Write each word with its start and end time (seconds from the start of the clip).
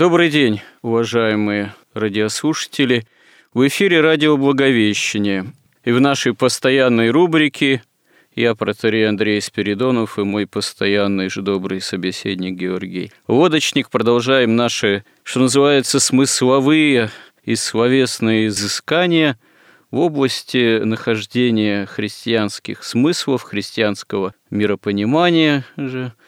Добрый 0.00 0.30
день, 0.30 0.62
уважаемые 0.80 1.74
радиослушатели. 1.92 3.06
В 3.52 3.68
эфире 3.68 4.00
радио 4.00 4.38
«Благовещение». 4.38 5.52
И 5.84 5.92
в 5.92 6.00
нашей 6.00 6.32
постоянной 6.32 7.10
рубрике 7.10 7.82
я, 8.34 8.54
протерей 8.54 9.06
Андрей 9.06 9.42
Спиридонов 9.42 10.18
и 10.18 10.22
мой 10.22 10.46
постоянный 10.46 11.28
же 11.28 11.42
добрый 11.42 11.82
собеседник 11.82 12.54
Георгий 12.54 13.12
Лодочник. 13.28 13.90
Продолжаем 13.90 14.56
наши, 14.56 15.04
что 15.22 15.40
называется, 15.40 16.00
смысловые 16.00 17.10
и 17.44 17.54
словесные 17.54 18.46
изыскания 18.46 19.38
в 19.90 19.98
области 19.98 20.82
нахождения 20.82 21.84
христианских 21.84 22.84
смыслов, 22.84 23.42
христианского 23.42 24.32
миропонимания 24.48 25.66
же– 25.76 26.14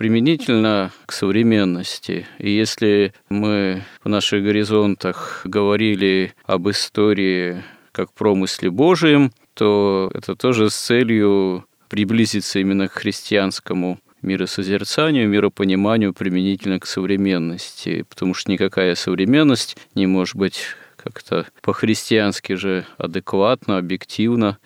применительно 0.00 0.92
к 1.04 1.12
современности. 1.12 2.26
И 2.38 2.50
если 2.50 3.12
мы 3.28 3.82
в 4.02 4.08
наших 4.08 4.42
горизонтах 4.42 5.42
говорили 5.44 6.32
об 6.46 6.70
истории 6.70 7.62
как 7.92 8.10
промысле 8.14 8.70
Божием, 8.70 9.30
то 9.52 10.10
это 10.14 10.36
тоже 10.36 10.70
с 10.70 10.74
целью 10.74 11.66
приблизиться 11.90 12.60
именно 12.60 12.88
к 12.88 12.92
христианскому 12.92 13.98
миросозерцанию, 14.22 15.28
миропониманию 15.28 16.14
применительно 16.14 16.80
к 16.80 16.86
современности, 16.86 18.06
потому 18.08 18.32
что 18.32 18.50
никакая 18.50 18.94
современность 18.94 19.76
не 19.94 20.06
может 20.06 20.34
быть 20.34 20.62
как-то 20.96 21.46
по-христиански 21.60 22.54
же 22.54 22.86
адекватно, 22.96 23.76
объективно, 23.76 24.56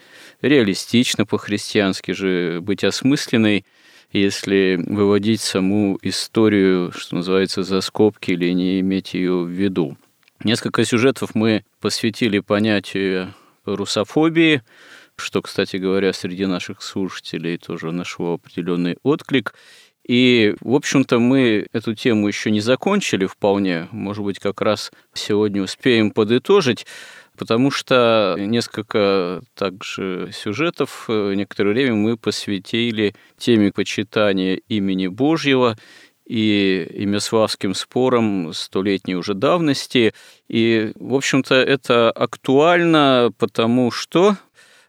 реалистично 0.42 1.27
по-христиански 1.27 2.12
же 2.12 2.60
быть 2.60 2.84
осмысленной 2.84 3.64
если 4.20 4.81
выводить 4.87 5.41
саму 5.41 5.98
историю, 6.03 6.93
что 6.93 7.17
называется, 7.17 7.65
за 7.65 7.81
скобки 7.81 8.31
или 8.31 8.53
не 8.53 8.81
иметь 8.81 9.15
ее 9.15 9.43
в 9.43 9.48
виду. 9.48 9.97
Несколько 10.43 10.84
сюжетов 10.84 11.34
мы 11.34 11.65
посвятили 11.81 12.39
понятию 12.39 13.35
русофобии, 13.65 14.62
что, 15.17 15.42
кстати 15.42 15.77
говоря, 15.77 16.12
среди 16.12 16.47
наших 16.47 16.83
слушателей 16.83 17.59
тоже 17.59 17.91
нашло 17.91 18.35
определенный 18.35 18.98
отклик. 19.03 19.55
И, 20.07 20.55
в 20.61 20.75
общем-то, 20.75 21.19
мы 21.19 21.67
эту 21.73 21.95
тему 21.95 22.29
еще 22.29 22.51
не 22.51 22.61
закончили 22.61 23.27
вполне. 23.27 23.89
Может 23.91 24.23
быть, 24.23 24.39
как 24.39 24.61
раз 24.61 24.92
сегодня 25.15 25.62
успеем 25.62 26.11
подытожить 26.11 26.87
потому 27.36 27.70
что 27.70 28.36
несколько 28.38 29.42
также 29.54 30.30
сюжетов 30.32 31.06
э, 31.08 31.34
некоторое 31.34 31.70
время 31.70 31.95
мы 31.95 32.17
посвятили 32.17 33.14
теме 33.36 33.72
почитания 33.72 34.61
имени 34.68 35.08
Божьего 35.08 35.77
и 36.27 36.86
имяславским 36.94 37.74
спорам 37.74 38.52
столетней 38.55 39.17
уже 39.17 39.34
давности. 39.34 40.14
И, 40.48 40.92
в 40.94 41.14
общем-то, 41.14 41.55
это 41.55 42.11
актуально, 42.11 43.30
потому 43.36 43.90
что 43.90 44.36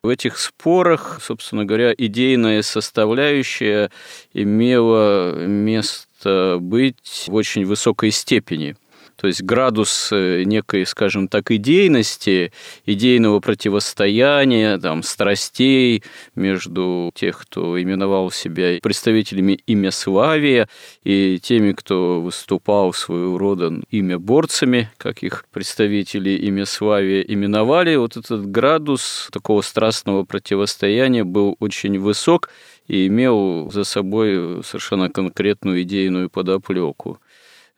в 0.02 0.08
этих 0.08 0.38
спорах, 0.38 1.20
собственно 1.22 1.66
говоря, 1.66 1.94
идейная 1.98 2.62
составляющая 2.62 3.92
имела 4.34 5.46
место 5.46 6.58
быть 6.62 7.26
в 7.28 7.34
очень 7.34 7.66
высокой 7.66 8.12
степени– 8.12 8.76
то 9.16 9.28
есть 9.28 9.44
градус 9.44 10.10
э, 10.12 10.44
некой, 10.44 10.86
скажем 10.86 11.28
так, 11.28 11.52
идейности, 11.52 12.52
идейного 12.86 13.40
противостояния, 13.40 14.78
там, 14.78 15.04
страстей 15.04 16.04
между 16.36 17.12
тех, 17.16 17.40
кто 17.40 17.82
именовал 17.82 18.32
себя 18.32 18.80
представителями 18.82 19.60
имя 19.66 19.92
Славия, 19.92 20.68
и 21.04 21.40
теми, 21.42 21.72
кто 21.72 22.22
выступал 22.22 22.94
своего 22.94 23.38
рода 23.38 23.74
имя 23.90 24.20
борцами, 24.20 24.90
как 24.98 25.24
их 25.24 25.46
представители 25.52 26.32
имя 26.32 26.66
Славия 26.66 27.22
именовали, 27.22 27.96
вот 27.96 28.18
этот 28.18 28.50
градус 28.50 29.30
такого 29.32 29.62
страстного 29.62 30.24
противостояния 30.24 31.24
был 31.24 31.56
очень 31.60 31.98
высок 32.00 32.50
и 32.88 33.08
имел 33.08 33.72
за 33.72 33.84
собой 33.84 34.64
совершенно 34.64 35.10
конкретную 35.10 35.82
идейную 35.84 36.30
подоплеку 36.30 37.20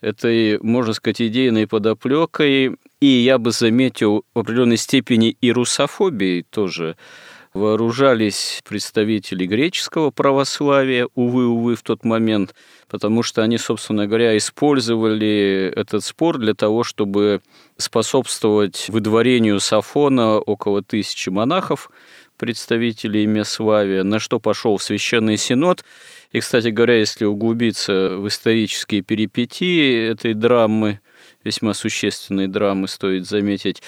этой, 0.02 0.60
можно 0.60 0.94
сказать, 0.94 1.22
идейной 1.22 1.68
подоплекой, 1.68 2.76
и 3.00 3.06
я 3.06 3.38
бы 3.38 3.52
заметил 3.52 4.26
в 4.34 4.40
определенной 4.40 4.78
степени 4.78 5.30
и 5.30 5.52
русофобией 5.52 6.44
тоже 6.44 6.96
вооружались 7.54 8.62
представители 8.68 9.48
греческого 9.48 10.12
православия, 10.12 11.08
увы, 11.16 11.48
увы, 11.48 11.76
в 11.76 11.82
тот 11.82 12.04
момент, 12.04 12.54
потому 12.88 13.24
что 13.24 13.42
они, 13.42 13.58
собственно 13.58 14.06
говоря, 14.06 14.38
использовали 14.38 15.74
этот 15.76 16.04
спор 16.04 16.38
для 16.38 16.54
того, 16.54 16.84
чтобы 16.84 17.42
способствовать 17.78 18.90
выдворению 18.90 19.60
Сафона 19.60 20.38
около 20.38 20.84
тысячи 20.84 21.30
монахов, 21.30 21.90
представителей 22.38 23.26
Месславия, 23.26 24.04
на 24.04 24.20
что 24.20 24.40
пошел 24.40 24.78
Священный 24.78 25.38
Синод– 25.38 25.84
и, 26.32 26.40
кстати 26.40 26.68
говоря, 26.68 26.96
если 26.96 27.26
углубиться 27.26 28.18
в 28.18 28.28
исторические 28.28 29.02
перипетии 29.02 30.10
этой 30.10 30.34
драмы, 30.34 31.00
весьма 31.44 31.74
существенной 31.74 32.48
драмы, 32.48 32.88
стоит 32.88 33.28
заметить, 33.28 33.82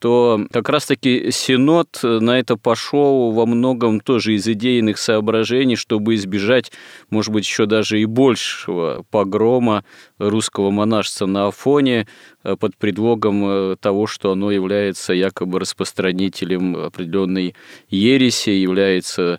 то 0.00 0.46
как 0.50 0.70
раз-таки 0.70 1.30
Синод 1.30 2.00
на 2.02 2.38
это 2.38 2.56
пошел 2.56 3.32
во 3.32 3.44
многом 3.44 4.00
тоже 4.00 4.34
из 4.34 4.48
идейных 4.48 4.96
соображений, 4.96 5.76
чтобы 5.76 6.14
избежать, 6.14 6.72
может 7.10 7.32
быть, 7.32 7.44
еще 7.44 7.66
даже 7.66 8.00
и 8.00 8.06
большего 8.06 9.04
погрома 9.10 9.84
русского 10.18 10.70
монашества 10.70 11.26
на 11.26 11.48
Афоне 11.48 12.06
э, 12.42 12.56
под 12.56 12.76
предлогом 12.76 13.44
э, 13.44 13.76
того, 13.78 14.06
что 14.06 14.32
оно 14.32 14.50
является 14.50 15.12
якобы 15.12 15.60
распространителем 15.60 16.76
определенной 16.76 17.54
ереси, 17.90 18.50
является 18.50 19.38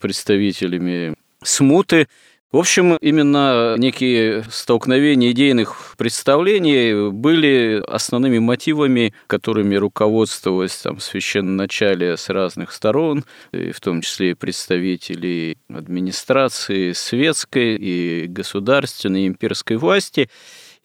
представителями 0.00 1.14
смуты. 1.42 2.08
В 2.52 2.56
общем, 2.56 2.96
именно 2.96 3.76
некие 3.78 4.42
столкновения 4.50 5.30
идейных 5.30 5.94
представлений 5.96 7.10
были 7.12 7.80
основными 7.86 8.40
мотивами, 8.40 9.14
которыми 9.28 9.76
руководствовалось 9.76 10.76
там 10.76 10.98
священноначалие 10.98 12.16
с 12.16 12.28
разных 12.28 12.72
сторон, 12.72 13.24
в 13.52 13.80
том 13.80 14.00
числе 14.00 14.32
и 14.32 14.34
представителей 14.34 15.58
администрации 15.72 16.90
светской 16.90 17.76
и 17.76 18.26
государственной, 18.26 19.22
и 19.22 19.26
имперской 19.28 19.76
власти. 19.76 20.28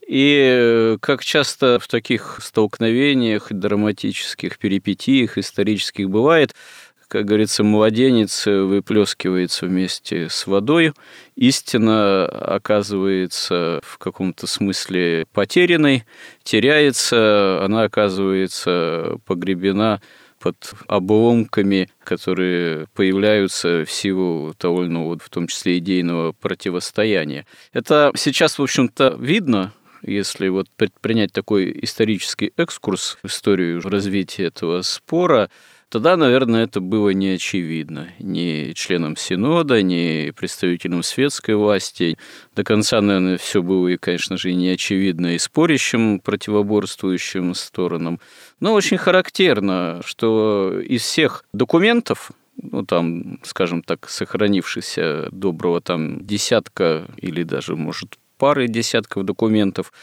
И 0.07 0.97
как 1.01 1.23
часто 1.23 1.79
в 1.79 1.87
таких 1.87 2.37
столкновениях, 2.43 3.51
драматических 3.51 4.59
перипетиях 4.59 5.39
исторических 5.39 6.11
бывает, 6.11 6.53
как 7.07 7.25
говорится, 7.25 7.63
младенец 7.63 8.45
выплескивается 8.45 9.65
вместе 9.65 10.29
с 10.29 10.47
водой. 10.47 10.93
Истина 11.35 12.25
оказывается 12.25 13.79
в 13.83 13.97
каком-то 13.97 14.47
смысле 14.47 15.25
потерянной, 15.33 16.05
теряется, 16.43 17.63
она 17.63 17.83
оказывается 17.83 19.17
погребена 19.25 20.01
под 20.39 20.73
обломками, 20.87 21.89
которые 22.03 22.87
появляются 22.93 23.83
в 23.83 23.91
силу 23.91 24.53
того, 24.53 24.83
в 24.83 25.29
том 25.29 25.47
числе 25.47 25.79
идейного 25.79 26.33
противостояния. 26.33 27.47
Это 27.73 28.11
сейчас, 28.15 28.59
в 28.59 28.61
общем-то, 28.61 29.17
видно, 29.19 29.73
если 30.03 30.49
вот 30.49 30.67
предпринять 30.75 31.33
такой 31.33 31.77
исторический 31.81 32.53
экскурс 32.57 33.17
в 33.23 33.27
историю 33.27 33.81
развития 33.81 34.45
этого 34.45 34.83
спора, 34.83 35.49
Тогда, 35.95 36.17
наверное, 36.17 36.65
это 36.65 36.81
было 36.81 37.11
не 37.11 37.29
очевидно 37.29 38.09
ни 38.19 38.73
членам 38.73 39.15
Синода, 39.15 39.81
ни 39.81 40.31
представителям 40.31 41.03
светской 41.03 41.55
власти. 41.55 42.17
До 42.53 42.65
конца, 42.65 42.99
наверное, 42.99 43.37
все 43.37 43.63
было, 43.63 43.87
и, 43.87 43.95
конечно 43.95 44.35
же, 44.35 44.53
не 44.53 44.67
очевидно 44.67 45.35
и 45.35 45.37
спорящим, 45.37 46.19
противоборствующим 46.19 47.55
сторонам. 47.55 48.19
Но 48.59 48.73
очень 48.73 48.97
характерно, 48.97 50.01
что 50.03 50.81
из 50.81 51.01
всех 51.01 51.45
документов, 51.53 52.33
ну, 52.61 52.85
там, 52.85 53.39
скажем 53.43 53.81
так, 53.81 54.09
сохранившихся 54.09 55.29
доброго 55.31 55.79
там 55.79 56.25
десятка 56.25 57.07
или 57.15 57.43
даже, 57.43 57.77
может, 57.77 58.17
пары 58.37 58.67
десятков 58.67 59.23
документов, 59.23 59.93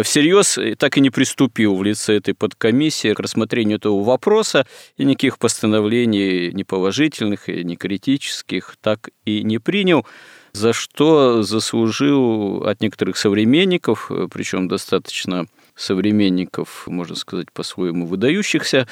всерьез 0.04 0.60
так 0.78 0.98
и 0.98 1.02
не 1.02 1.10
приступил 1.10 1.76
в 1.76 1.84
лице 1.84 2.18
этой 2.18 2.34
подкомиссии 2.34 3.14
к 3.14 3.20
рассмотрению 3.20 3.78
этого 3.78 4.04
вопроса, 4.04 4.66
и 4.98 5.06
никаких 5.06 5.40
постановлений 5.40 6.52
ни 6.52 6.64
положительных, 6.64 7.48
ни 7.48 7.76
критических 7.76 8.76
так 8.82 9.10
и 9.26 9.44
не 9.44 9.60
принял 9.60 10.06
за 10.54 10.74
что 10.74 11.44
заслужил 11.44 12.64
от 12.66 12.82
некоторых 12.82 13.18
современников, 13.18 14.12
э, 14.12 14.28
причем 14.32 14.68
достаточно 14.68 15.46
современников, 15.76 16.88
можно 16.88 17.16
сказать, 17.16 17.52
по-своему 17.52 18.08
выдающихся, 18.08 18.88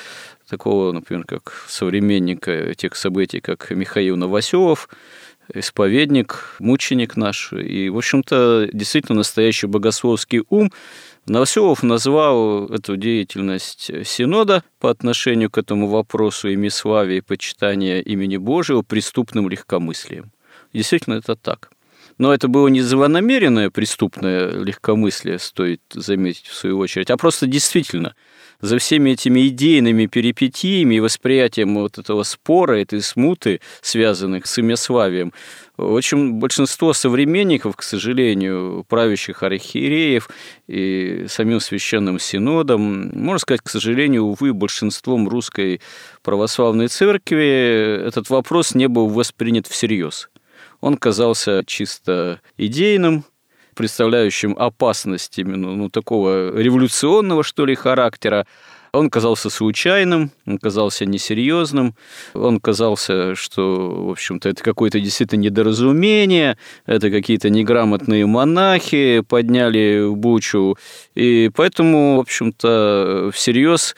такого, 0.48 0.92
например, 0.92 1.26
как 1.26 1.66
современника 1.68 2.76
тех 2.76 2.96
событий, 2.96 3.40
как 3.40 3.72
Михаил 3.72 4.16
Новоселов, 4.16 4.88
исповедник, 5.54 6.56
мученик 6.60 7.16
наш, 7.16 7.54
и, 7.54 7.90
в 7.90 7.98
общем-то, 7.98 8.70
действительно 8.74 9.18
настоящий 9.18 9.68
богословский 9.68 10.44
ум. 10.50 10.72
Новоселов 11.26 11.82
назвал 11.82 12.68
эту 12.68 12.98
деятельность 12.98 13.90
Синода 14.06 14.64
по 14.80 14.92
отношению 14.92 15.50
к 15.50 15.58
этому 15.58 15.88
вопросу 15.88 16.54
имиславия 16.54 17.18
и 17.18 17.22
почитания 17.22 18.00
имени 18.02 18.38
Божьего 18.38 18.82
преступным 18.84 19.50
легкомыслием. 19.50 20.32
Действительно, 20.74 21.16
это 21.16 21.36
так. 21.36 21.72
Но 22.18 22.34
это 22.34 22.48
было 22.48 22.68
не 22.68 22.82
злонамеренное 22.82 23.70
преступное 23.70 24.52
легкомыслие, 24.52 25.40
стоит 25.40 25.82
заметить 25.94 26.48
в 26.48 26.54
свою 26.54 26.78
очередь, 26.78 27.10
а 27.10 27.18
просто 27.18 27.48
действительно 27.48 28.16
за 28.66 28.80
всеми 28.80 29.12
этими 29.12 29.48
идейными 29.48 30.08
перипетиями 30.08 30.96
и 30.96 31.00
восприятием 31.00 31.76
вот 31.76 31.98
этого 31.98 32.24
спора, 32.24 32.82
этой 32.82 33.02
смуты, 33.02 33.62
связанных 33.82 34.48
с 34.48 34.60
имяславием, 34.60 35.34
очень 35.78 36.34
большинство 36.34 36.94
современников, 36.94 37.76
к 37.76 37.84
сожалению, 37.84 38.86
правящих 38.88 39.44
архиереев 39.44 40.30
и 40.68 41.26
самим 41.28 41.60
священным 41.60 42.20
синодом, 42.20 43.12
можно 43.14 43.40
сказать, 43.40 43.62
к 43.62 43.70
сожалению, 43.70 44.24
увы, 44.24 44.54
большинством 44.54 45.28
русской 45.28 45.82
православной 46.24 46.88
церкви 46.88 48.06
этот 48.08 48.30
вопрос 48.30 48.74
не 48.74 48.88
был 48.88 49.08
воспринят 49.10 49.68
всерьез. 49.68 50.30
Он 50.82 50.98
казался 50.98 51.64
чисто 51.66 52.42
идейным, 52.58 53.26
представляющим 53.76 54.56
опасность 54.58 55.38
именно 55.38 55.76
ну, 55.76 55.90
такого 55.90 56.58
революционного, 56.58 57.44
что 57.44 57.66
ли, 57.66 57.76
характера. 57.76 58.48
Он 58.94 59.10
казался 59.10 59.50
случайным, 59.50 60.32
он 60.48 60.58
казался 60.58 61.06
несерьезным, 61.06 61.96
он 62.34 62.62
казался, 62.62 63.36
что, 63.36 64.06
в 64.06 64.12
общем-то, 64.12 64.48
это 64.48 64.64
какое-то 64.64 65.02
действительно 65.02 65.42
недоразумение, 65.42 66.58
это 66.86 67.12
какие-то 67.12 67.50
неграмотные 67.50 68.26
монахи 68.26 69.22
подняли 69.28 70.08
бучу, 70.10 70.78
и 71.14 71.52
поэтому, 71.54 72.16
в 72.16 72.20
общем-то, 72.22 73.32
всерьез 73.34 73.96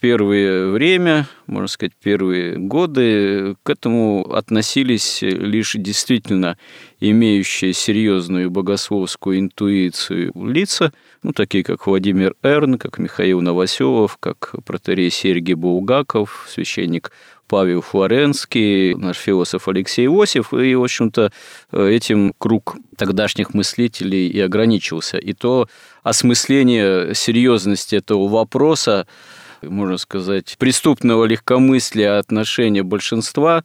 первое 0.00 0.70
время, 0.70 1.26
можно 1.46 1.68
сказать, 1.68 1.92
первые 2.02 2.56
годы 2.56 3.56
к 3.62 3.70
этому 3.70 4.32
относились 4.32 5.22
лишь 5.22 5.74
действительно 5.74 6.56
имеющие 7.00 7.72
серьезную 7.72 8.50
богословскую 8.50 9.38
интуицию 9.38 10.32
лица, 10.34 10.92
ну, 11.22 11.32
такие 11.32 11.64
как 11.64 11.86
Владимир 11.86 12.34
Эрн, 12.42 12.78
как 12.78 12.98
Михаил 12.98 13.40
Новоселов, 13.40 14.16
как 14.18 14.54
протерей 14.64 15.10
Сергей 15.10 15.54
Булгаков, 15.54 16.46
священник 16.48 17.12
Павел 17.48 17.80
Флоренский, 17.80 18.94
наш 18.94 19.16
философ 19.16 19.68
Алексей 19.68 20.06
Иосиф, 20.06 20.52
и, 20.52 20.74
в 20.74 20.82
общем-то, 20.82 21.32
этим 21.72 22.34
круг 22.36 22.76
тогдашних 22.96 23.54
мыслителей 23.54 24.28
и 24.28 24.38
ограничился. 24.40 25.16
И 25.16 25.32
то 25.32 25.66
осмысление 26.02 27.14
серьезности 27.14 27.96
этого 27.96 28.28
вопроса 28.28 29.06
можно 29.62 29.96
сказать, 29.96 30.56
преступного 30.58 31.24
легкомыслия 31.24 32.18
отношения 32.18 32.82
большинства 32.82 33.62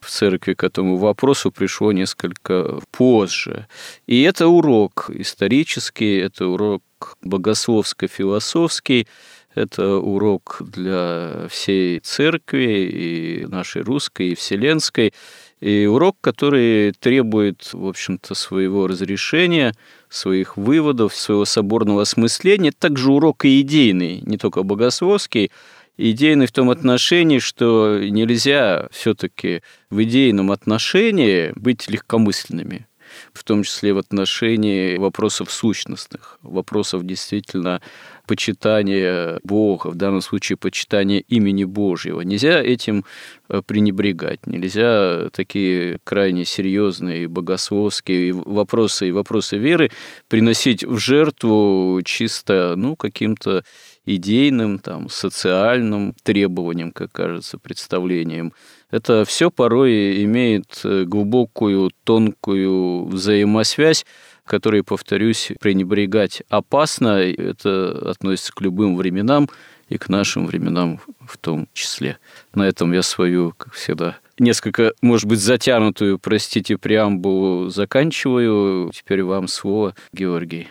в 0.00 0.10
церкви 0.10 0.54
к 0.54 0.64
этому 0.64 0.96
вопросу 0.96 1.50
пришло 1.50 1.92
несколько 1.92 2.80
позже. 2.90 3.66
И 4.06 4.22
это 4.22 4.48
урок 4.48 5.10
исторический, 5.12 6.18
это 6.18 6.46
урок 6.46 6.82
богословско-философский, 7.22 9.06
это 9.54 9.96
урок 9.96 10.58
для 10.60 11.46
всей 11.50 12.00
церкви, 12.00 13.42
и 13.42 13.46
нашей 13.46 13.82
русской, 13.82 14.28
и 14.28 14.34
вселенской. 14.34 15.12
И 15.60 15.86
урок, 15.86 16.16
который 16.20 16.92
требует, 16.92 17.70
в 17.72 17.86
общем-то, 17.86 18.34
своего 18.34 18.86
разрешения, 18.86 19.74
своих 20.10 20.56
выводов, 20.56 21.14
своего 21.14 21.44
соборного 21.44 22.02
осмысления. 22.02 22.72
Также 22.76 23.10
урок 23.10 23.44
и 23.44 23.60
идейный, 23.60 24.20
не 24.22 24.36
только 24.36 24.62
богословский, 24.62 25.50
идейный 25.96 26.46
в 26.46 26.52
том 26.52 26.70
отношении, 26.70 27.38
что 27.38 27.98
нельзя 27.98 28.88
все-таки 28.90 29.62
в 29.88 30.02
идейном 30.02 30.50
отношении 30.50 31.52
быть 31.54 31.88
легкомысленными 31.88 32.86
в 33.34 33.44
том 33.44 33.62
числе 33.62 33.92
в 33.92 33.98
отношении 33.98 34.96
вопросов 34.96 35.50
сущностных, 35.50 36.38
вопросов 36.42 37.04
действительно 37.04 37.80
почитания 38.26 39.40
Бога, 39.42 39.88
в 39.88 39.96
данном 39.96 40.20
случае 40.20 40.56
почитания 40.56 41.18
имени 41.26 41.64
Божьего. 41.64 42.20
Нельзя 42.20 42.62
этим 42.62 43.04
э, 43.48 43.60
пренебрегать, 43.66 44.46
нельзя 44.46 45.30
такие 45.32 45.98
крайне 46.04 46.44
серьезные 46.44 47.26
богословские 47.28 48.32
вопросы 48.32 49.08
и 49.08 49.12
вопросы 49.12 49.58
веры 49.58 49.90
приносить 50.28 50.84
в 50.84 50.98
жертву 50.98 52.00
чисто 52.04 52.74
ну, 52.76 52.94
каким-то 52.94 53.64
идейным, 54.06 54.78
там, 54.78 55.08
социальным 55.08 56.14
требованиям, 56.22 56.92
как 56.92 57.12
кажется, 57.12 57.58
представлением. 57.58 58.52
Это 58.90 59.24
все 59.24 59.50
порой 59.50 60.24
имеет 60.24 60.80
э, 60.84 61.04
глубокую, 61.04 61.90
тонкую 62.04 63.04
взаимосвязь, 63.04 64.04
которой, 64.44 64.82
повторюсь, 64.82 65.52
пренебрегать 65.60 66.42
опасно. 66.48 67.18
Это 67.18 68.10
относится 68.10 68.52
к 68.52 68.60
любым 68.60 68.96
временам 68.96 69.48
и 69.88 69.96
к 69.96 70.08
нашим 70.08 70.46
временам 70.46 71.00
в 71.20 71.38
том 71.38 71.68
числе. 71.72 72.18
На 72.54 72.66
этом 72.66 72.92
я 72.92 73.02
свою, 73.02 73.54
как 73.56 73.74
всегда, 73.74 74.18
несколько, 74.38 74.92
может 75.02 75.26
быть, 75.26 75.40
затянутую, 75.40 76.18
простите, 76.18 76.76
преамбулу 76.76 77.68
заканчиваю. 77.68 78.90
Теперь 78.92 79.22
вам 79.22 79.46
слово, 79.46 79.94
Георгий. 80.12 80.68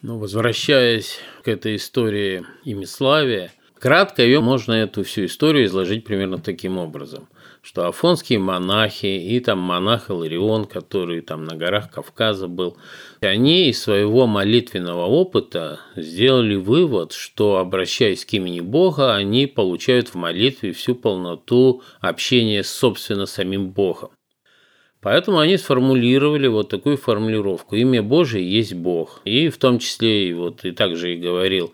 Ну, 0.00 0.18
возвращаясь 0.18 1.18
к 1.42 1.48
этой 1.48 1.74
истории 1.74 2.44
имиславия, 2.64 3.50
кратко 3.78 4.22
ее 4.22 4.40
можно 4.40 4.72
эту 4.72 5.04
всю 5.04 5.26
историю 5.26 5.66
изложить 5.66 6.04
примерно 6.04 6.38
таким 6.38 6.78
образом– 6.78 7.28
что 7.68 7.86
афонские 7.86 8.38
монахи 8.38 9.06
и 9.06 9.40
там 9.40 9.58
монах 9.58 10.08
Иларион, 10.08 10.64
который 10.64 11.20
там 11.20 11.44
на 11.44 11.54
горах 11.54 11.90
Кавказа 11.90 12.48
был, 12.48 12.78
они 13.20 13.68
из 13.68 13.82
своего 13.82 14.26
молитвенного 14.26 15.04
опыта 15.04 15.80
сделали 15.94 16.54
вывод, 16.54 17.12
что 17.12 17.58
обращаясь 17.58 18.24
к 18.24 18.32
имени 18.32 18.60
Бога, 18.60 19.14
они 19.14 19.46
получают 19.46 20.08
в 20.08 20.14
молитве 20.14 20.72
всю 20.72 20.94
полноту 20.94 21.82
общения 22.00 22.62
с 22.62 22.70
собственно 22.70 23.26
самим 23.26 23.68
Богом. 23.68 24.12
Поэтому 25.02 25.38
они 25.38 25.58
сформулировали 25.58 26.48
вот 26.48 26.70
такую 26.70 26.96
формулировку. 26.96 27.76
Имя 27.76 28.02
Божие 28.02 28.50
есть 28.50 28.74
Бог. 28.74 29.20
И 29.24 29.48
в 29.48 29.58
том 29.58 29.78
числе, 29.78 30.30
и 30.30 30.32
вот 30.32 30.64
и 30.64 30.72
также 30.72 31.14
и 31.14 31.18
говорил 31.18 31.72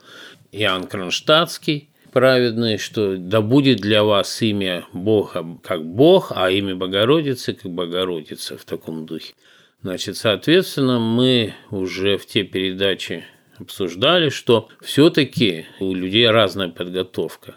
Иоанн 0.53 0.87
Кронштадтский, 0.89 1.89
праведный, 2.15 2.79
что 2.79 3.17
да 3.19 3.43
будет 3.43 3.81
для 3.81 4.05
вас 4.05 4.41
имя 4.41 4.87
Бога 4.93 5.45
как 5.63 5.85
Бог, 5.85 6.33
а 6.35 6.51
имя 6.51 6.77
Богородицы 6.77 7.53
как 7.53 7.71
Богородица 7.71 8.57
в 8.57 8.65
таком 8.65 9.05
духе. 9.05 9.35
Значит, 9.83 10.17
соответственно, 10.17 10.99
мы 11.01 11.55
уже 11.71 12.17
в 12.17 12.25
те 12.25 12.45
передачи 12.45 13.25
обсуждали, 13.59 14.31
что 14.31 14.69
все-таки 14.81 15.67
у 15.81 15.93
людей 15.93 16.27
разная 16.31 16.69
подготовка. 16.69 17.57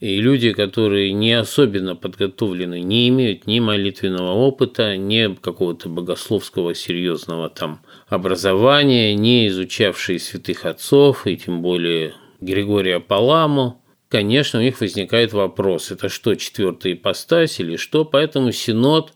И 0.00 0.20
люди, 0.20 0.52
которые 0.52 1.12
не 1.12 1.32
особенно 1.32 1.94
подготовлены, 1.94 2.80
не 2.80 3.08
имеют 3.08 3.46
ни 3.46 3.60
молитвенного 3.60 4.32
опыта, 4.32 4.96
ни 4.96 5.32
какого-то 5.32 5.88
богословского 5.88 6.74
серьезного 6.74 7.48
там 7.48 7.82
образования, 8.08 9.14
не 9.14 9.46
изучавшие 9.46 10.18
святых 10.18 10.66
отцов, 10.66 11.28
и 11.28 11.36
тем 11.36 11.62
более 11.62 12.14
Григория 12.40 12.98
Паламу, 12.98 13.81
конечно, 14.12 14.58
у 14.58 14.62
них 14.62 14.78
возникает 14.82 15.32
вопрос, 15.32 15.90
это 15.90 16.10
что, 16.10 16.34
четвертая 16.34 16.92
ипостась 16.92 17.58
или 17.60 17.76
что? 17.76 18.04
Поэтому 18.04 18.52
Синод 18.52 19.14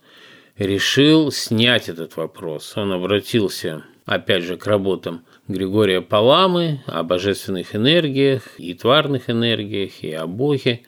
решил 0.57 1.31
снять 1.31 1.91
этот 1.91 2.17
вопрос. 2.17 2.73
Он 2.76 2.93
обратился, 2.93 3.85
опять 4.07 4.45
же, 4.45 4.57
к 4.57 4.67
работам 4.67 5.26
Григория 5.49 6.00
Паламы 6.00 6.83
о 6.87 7.03
божественных 7.03 7.76
энергиях, 7.76 8.59
и 8.59 8.73
тварных 8.73 9.29
энергиях, 9.29 10.03
и 10.03 10.12
о 10.12 10.26
Боге. 10.26 10.81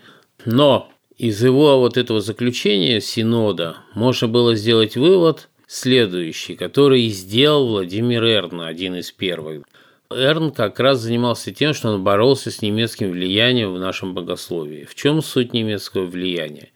Но 0.46 0.90
из 1.18 1.44
его 1.44 1.78
вот 1.78 1.98
этого 1.98 2.22
заключения 2.22 3.02
Синода 3.02 3.76
можно 3.94 4.26
было 4.26 4.54
сделать 4.54 4.96
вывод 4.96 5.50
следующий, 5.66 6.56
который 6.56 7.08
сделал 7.08 7.68
Владимир 7.68 8.24
Эрн, 8.24 8.62
один 8.62 8.94
из 8.94 9.12
первых. 9.12 9.64
Эрн 10.10 10.52
как 10.52 10.80
раз 10.80 11.00
занимался 11.00 11.52
тем, 11.52 11.74
что 11.74 11.90
он 11.90 12.02
боролся 12.02 12.50
с 12.50 12.62
немецким 12.62 13.10
влиянием 13.10 13.74
в 13.74 13.78
нашем 13.78 14.14
богословии. 14.14 14.84
В 14.84 14.94
чем 14.94 15.20
суть 15.20 15.52
немецкого 15.52 16.06
влияния? 16.06 16.70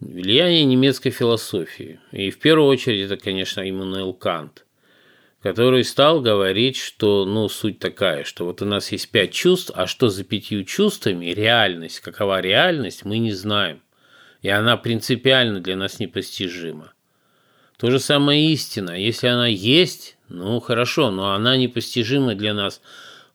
Влияние 0.00 0.64
немецкой 0.64 1.10
философии. 1.10 2.00
И 2.10 2.30
в 2.30 2.38
первую 2.38 2.68
очередь 2.68 3.10
это, 3.10 3.22
конечно, 3.22 3.68
Иммануэл 3.68 4.14
Кант, 4.14 4.64
который 5.42 5.84
стал 5.84 6.22
говорить, 6.22 6.78
что 6.78 7.26
ну, 7.26 7.50
суть 7.50 7.80
такая, 7.80 8.24
что 8.24 8.46
вот 8.46 8.62
у 8.62 8.64
нас 8.64 8.90
есть 8.92 9.10
пять 9.10 9.32
чувств, 9.32 9.70
а 9.74 9.86
что 9.86 10.08
за 10.08 10.24
пятью 10.24 10.64
чувствами 10.64 11.26
реальность, 11.26 12.00
какова 12.00 12.40
реальность, 12.40 13.04
мы 13.04 13.18
не 13.18 13.32
знаем. 13.32 13.82
И 14.40 14.48
она 14.48 14.78
принципиально 14.78 15.60
для 15.60 15.76
нас 15.76 15.98
непостижима. 15.98 16.94
То 17.76 17.90
же 17.90 17.98
самое 17.98 18.42
истина. 18.50 18.92
Если 18.98 19.26
она 19.26 19.48
есть, 19.48 20.16
ну, 20.30 20.60
хорошо, 20.60 21.10
но 21.10 21.32
она 21.34 21.56
непостижима 21.56 22.34
для 22.34 22.54
нас 22.54 22.80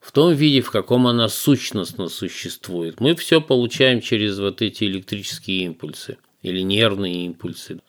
в 0.00 0.12
том 0.12 0.32
виде, 0.32 0.62
в 0.62 0.70
каком 0.70 1.06
она 1.06 1.28
сущностно 1.28 2.08
существует. 2.08 3.00
Мы 3.00 3.14
все 3.14 3.40
получаем 3.40 4.00
через 4.00 4.38
вот 4.38 4.62
эти 4.62 4.84
электрические 4.84 5.64
импульсы 5.64 6.16
или 6.42 6.60
нервные 6.60 7.26
импульсы. 7.26 7.80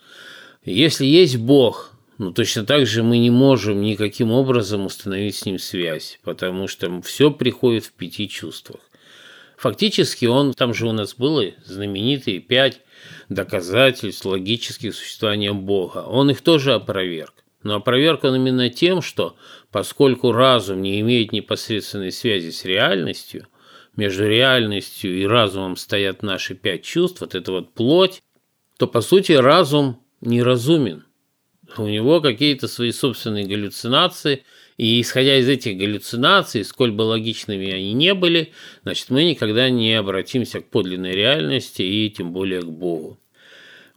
Если 0.65 1.05
есть 1.05 1.37
Бог, 1.37 1.93
ну, 2.17 2.33
точно 2.33 2.65
так 2.65 2.85
же 2.85 3.01
мы 3.01 3.19
не 3.19 3.29
можем 3.29 3.81
никаким 3.81 4.31
образом 4.31 4.85
установить 4.85 5.35
с 5.35 5.45
ним 5.45 5.57
связь, 5.57 6.19
потому 6.23 6.67
что 6.67 7.01
все 7.01 7.31
приходит 7.31 7.85
в 7.85 7.93
пяти 7.93 8.27
чувствах. 8.27 8.81
Фактически 9.55 10.25
он, 10.25 10.53
там 10.53 10.73
же 10.73 10.87
у 10.87 10.91
нас 10.91 11.15
было 11.15 11.45
знаменитые 11.65 12.39
пять 12.39 12.81
доказательств 13.29 14.25
логических 14.25 14.93
существования 14.93 15.53
Бога. 15.53 15.99
Он 15.99 16.29
их 16.29 16.41
тоже 16.41 16.73
опроверг. 16.73 17.33
Но 17.63 17.75
опроверг 17.75 18.23
он 18.23 18.35
именно 18.35 18.69
тем, 18.69 19.01
что 19.01 19.35
поскольку 19.71 20.31
разум 20.31 20.81
не 20.81 20.99
имеет 21.01 21.31
непосредственной 21.31 22.11
связи 22.11 22.51
с 22.51 22.65
реальностью, 22.65 23.47
между 23.95 24.27
реальностью 24.27 25.19
и 25.19 25.25
разумом 25.25 25.75
стоят 25.75 26.21
наши 26.21 26.55
пять 26.55 26.83
чувств, 26.83 27.21
вот 27.21 27.33
это 27.35 27.51
вот 27.51 27.73
плоть, 27.73 28.21
то 28.77 28.87
по 28.87 29.01
сути 29.01 29.31
разум 29.31 30.01
неразумен. 30.21 31.03
У 31.77 31.87
него 31.87 32.21
какие-то 32.21 32.67
свои 32.67 32.91
собственные 32.91 33.45
галлюцинации, 33.45 34.43
и 34.77 35.01
исходя 35.01 35.37
из 35.37 35.49
этих 35.49 35.77
галлюцинаций, 35.77 36.63
сколь 36.63 36.91
бы 36.91 37.01
логичными 37.01 37.71
они 37.71 37.93
не 37.93 38.13
были, 38.13 38.53
значит, 38.83 39.09
мы 39.09 39.25
никогда 39.25 39.69
не 39.69 39.93
обратимся 39.95 40.61
к 40.61 40.69
подлинной 40.69 41.13
реальности 41.13 41.81
и 41.81 42.09
тем 42.09 42.31
более 42.31 42.61
к 42.61 42.69
Богу. 42.69 43.19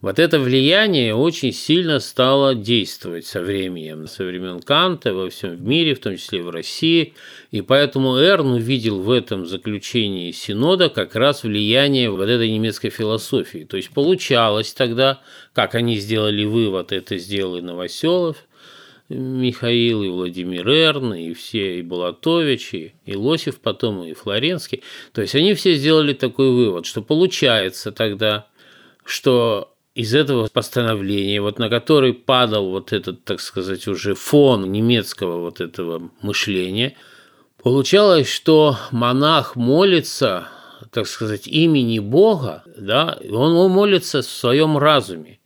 Вот 0.01 0.19
это 0.19 0.41
влияние 0.41 1.15
очень 1.15 1.53
сильно 1.53 2.01
стало 2.01 2.55
действовать 2.55 3.27
со 3.27 3.43
временем, 3.43 4.07
со 4.07 4.25
времен 4.25 4.61
Канта 4.61 5.13
во 5.13 5.29
всем 5.29 5.63
мире, 5.63 5.95
в 5.95 6.01
том 6.01 6.17
числе 6.17 6.43
в 6.43 6.49
России. 6.49 7.13
И 7.51 7.61
поэтому 7.61 8.17
Эрн 8.19 8.53
увидел 8.53 9.03
в 9.03 9.11
этом 9.11 9.45
заключении 9.45 10.31
Синода 10.31 10.89
как 10.89 11.15
раз 11.17 11.43
влияние 11.43 12.11
вот 12.11 12.31
этой 12.31 12.51
немецкой 12.51 12.89
философии. 12.89 13.67
То 13.69 13.77
есть 13.77 13.91
получалось 13.91 14.73
тогда, 14.73 15.21
как 15.53 15.75
они 15.75 15.97
сделали 15.97 16.47
вывод, 16.47 16.93
это 16.93 17.19
сделал 17.19 17.59
и 17.59 17.61
Новоселов, 17.61 18.39
Михаил, 19.11 20.03
и 20.03 20.09
Владимир 20.09 20.67
Эрн, 20.67 21.13
и 21.13 21.35
все, 21.35 21.79
и 21.79 21.83
Балатович, 21.83 22.73
и, 22.73 22.95
и 23.05 23.17
Лосев 23.17 23.61
потом, 23.61 24.03
и 24.05 24.15
Флоренский. 24.15 24.83
То 25.13 25.21
есть 25.21 25.35
они 25.35 25.53
все 25.53 25.75
сделали 25.75 26.15
такой 26.15 26.51
вывод, 26.53 26.87
что 26.87 27.03
получается 27.03 27.93
тогда, 27.93 28.47
что 29.05 29.75
из 30.01 30.15
этого 30.15 30.49
постановления, 30.51 31.43
вот 31.43 31.59
на 31.59 31.69
который 31.69 32.15
падал 32.15 32.71
вот 32.71 32.93
этот, 32.93 33.23
так 33.25 33.41
сказать, 33.41 33.87
уже 33.87 34.15
фон 34.15 34.73
немецкого 34.73 35.41
вот 35.41 35.61
этого 35.61 36.11
мышления, 36.23 36.97
получалось, 37.63 38.29
что 38.29 38.79
монах 38.93 39.57
молится, 39.57 40.49
так 40.91 41.07
сказать, 41.07 41.47
имени 41.47 41.99
Бога, 41.99 42.63
да, 42.79 43.19
он, 43.31 43.53
он 43.55 43.73
молится 43.73 44.23
в 44.23 44.27
своем 44.27 44.79
разуме. 44.79 45.39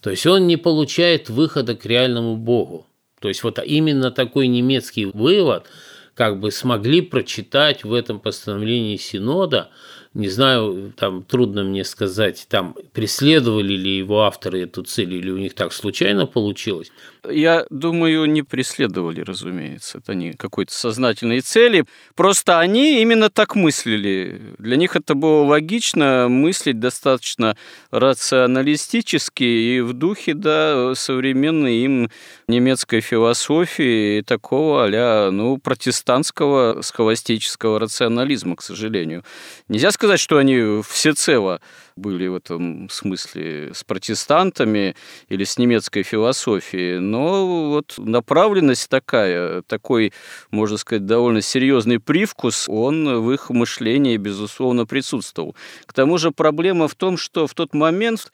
То 0.00 0.10
есть 0.10 0.26
он 0.26 0.46
не 0.46 0.56
получает 0.56 1.28
выхода 1.28 1.74
к 1.74 1.84
реальному 1.84 2.36
Богу. 2.36 2.86
То 3.20 3.28
есть 3.28 3.42
вот 3.42 3.58
именно 3.58 4.10
такой 4.10 4.46
немецкий 4.46 5.04
вывод 5.04 5.66
как 6.14 6.40
бы 6.40 6.50
смогли 6.50 7.02
прочитать 7.02 7.84
в 7.84 7.92
этом 7.92 8.20
постановлении 8.20 8.96
Синода– 8.96 9.68
не 10.14 10.28
знаю, 10.28 10.92
там 10.96 11.22
трудно 11.22 11.64
мне 11.64 11.84
сказать, 11.84 12.46
там 12.48 12.74
преследовали 12.92 13.74
ли 13.74 13.98
его 13.98 14.22
авторы 14.22 14.62
эту 14.62 14.82
цель 14.82 15.14
или 15.14 15.30
у 15.30 15.38
них 15.38 15.54
так 15.54 15.72
случайно 15.72 16.26
получилось. 16.26 16.90
Я 17.28 17.66
думаю, 17.70 18.24
не 18.26 18.42
преследовали, 18.42 19.20
разумеется. 19.20 19.98
Это 19.98 20.14
не 20.14 20.32
какой-то 20.32 20.72
сознательной 20.72 21.40
цели. 21.40 21.84
Просто 22.14 22.58
они 22.58 23.02
именно 23.02 23.28
так 23.28 23.54
мыслили. 23.54 24.40
Для 24.58 24.76
них 24.76 24.96
это 24.96 25.14
было 25.14 25.44
логично 25.44 26.28
мыслить 26.28 26.80
достаточно 26.80 27.56
рационалистически 27.90 29.44
и 29.44 29.80
в 29.80 29.92
духе 29.92 30.34
да, 30.34 30.94
современной 30.94 31.76
им 31.78 32.10
немецкой 32.46 33.00
философии 33.00 34.18
и 34.18 34.22
такого 34.22 34.88
а 34.90 35.30
ну, 35.30 35.58
протестантского 35.58 36.82
схоластического 36.82 37.78
рационализма, 37.78 38.56
к 38.56 38.62
сожалению. 38.62 39.24
Нельзя 39.68 39.90
сказать, 39.98 40.20
что 40.20 40.38
они 40.38 40.80
всецело 40.88 41.60
были 41.96 42.28
в 42.28 42.36
этом 42.36 42.88
смысле 42.88 43.72
с 43.74 43.82
протестантами 43.82 44.94
или 45.28 45.42
с 45.42 45.58
немецкой 45.58 46.04
философией, 46.04 47.00
но 47.00 47.70
вот 47.70 47.94
направленность 47.98 48.88
такая, 48.88 49.62
такой, 49.62 50.12
можно 50.52 50.76
сказать, 50.76 51.04
довольно 51.04 51.42
серьезный 51.42 51.98
привкус, 51.98 52.68
он 52.68 53.22
в 53.22 53.32
их 53.32 53.50
мышлении, 53.50 54.16
безусловно, 54.16 54.86
присутствовал. 54.86 55.56
К 55.86 55.92
тому 55.92 56.16
же 56.18 56.30
проблема 56.30 56.86
в 56.86 56.94
том, 56.94 57.16
что 57.16 57.48
в 57.48 57.54
тот 57.54 57.74
момент 57.74 58.30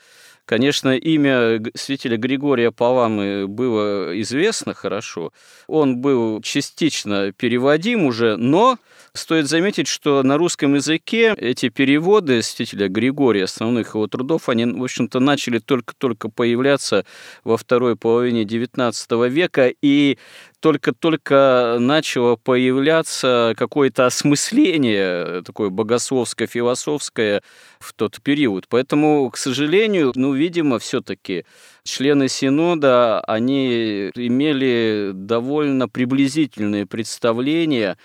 Конечно, 0.46 0.94
имя 0.94 1.58
святителя 1.74 2.18
Григория 2.18 2.70
Паламы 2.70 3.48
было 3.48 4.20
известно 4.20 4.74
хорошо. 4.74 5.32
Он 5.68 6.02
был 6.02 6.42
частично 6.42 7.32
переводим 7.32 8.04
уже, 8.04 8.36
но 8.36 8.76
Стоит 9.16 9.46
заметить, 9.46 9.86
что 9.86 10.24
на 10.24 10.36
русском 10.36 10.74
языке 10.74 11.34
эти 11.38 11.68
переводы 11.68 12.42
святителя 12.42 12.88
Григория, 12.88 13.44
основных 13.44 13.94
его 13.94 14.08
трудов, 14.08 14.48
они, 14.48 14.66
в 14.66 14.82
общем-то, 14.82 15.20
начали 15.20 15.60
только-только 15.60 16.28
появляться 16.28 17.06
во 17.44 17.56
второй 17.56 17.94
половине 17.94 18.42
XIX 18.42 19.28
века, 19.28 19.72
и 19.80 20.18
только-только 20.58 21.76
начало 21.78 22.34
появляться 22.34 23.54
какое-то 23.56 24.06
осмысление 24.06 25.42
такое 25.42 25.68
богословское, 25.70 26.48
философское 26.48 27.42
в 27.78 27.92
тот 27.92 28.20
период. 28.20 28.66
Поэтому, 28.68 29.30
к 29.30 29.36
сожалению, 29.36 30.10
ну, 30.16 30.32
видимо, 30.32 30.80
все-таки 30.80 31.44
члены 31.84 32.28
Синода, 32.28 33.20
они 33.20 34.10
имели 34.16 35.12
довольно 35.14 35.88
приблизительные 35.88 36.86
представления 36.86 37.96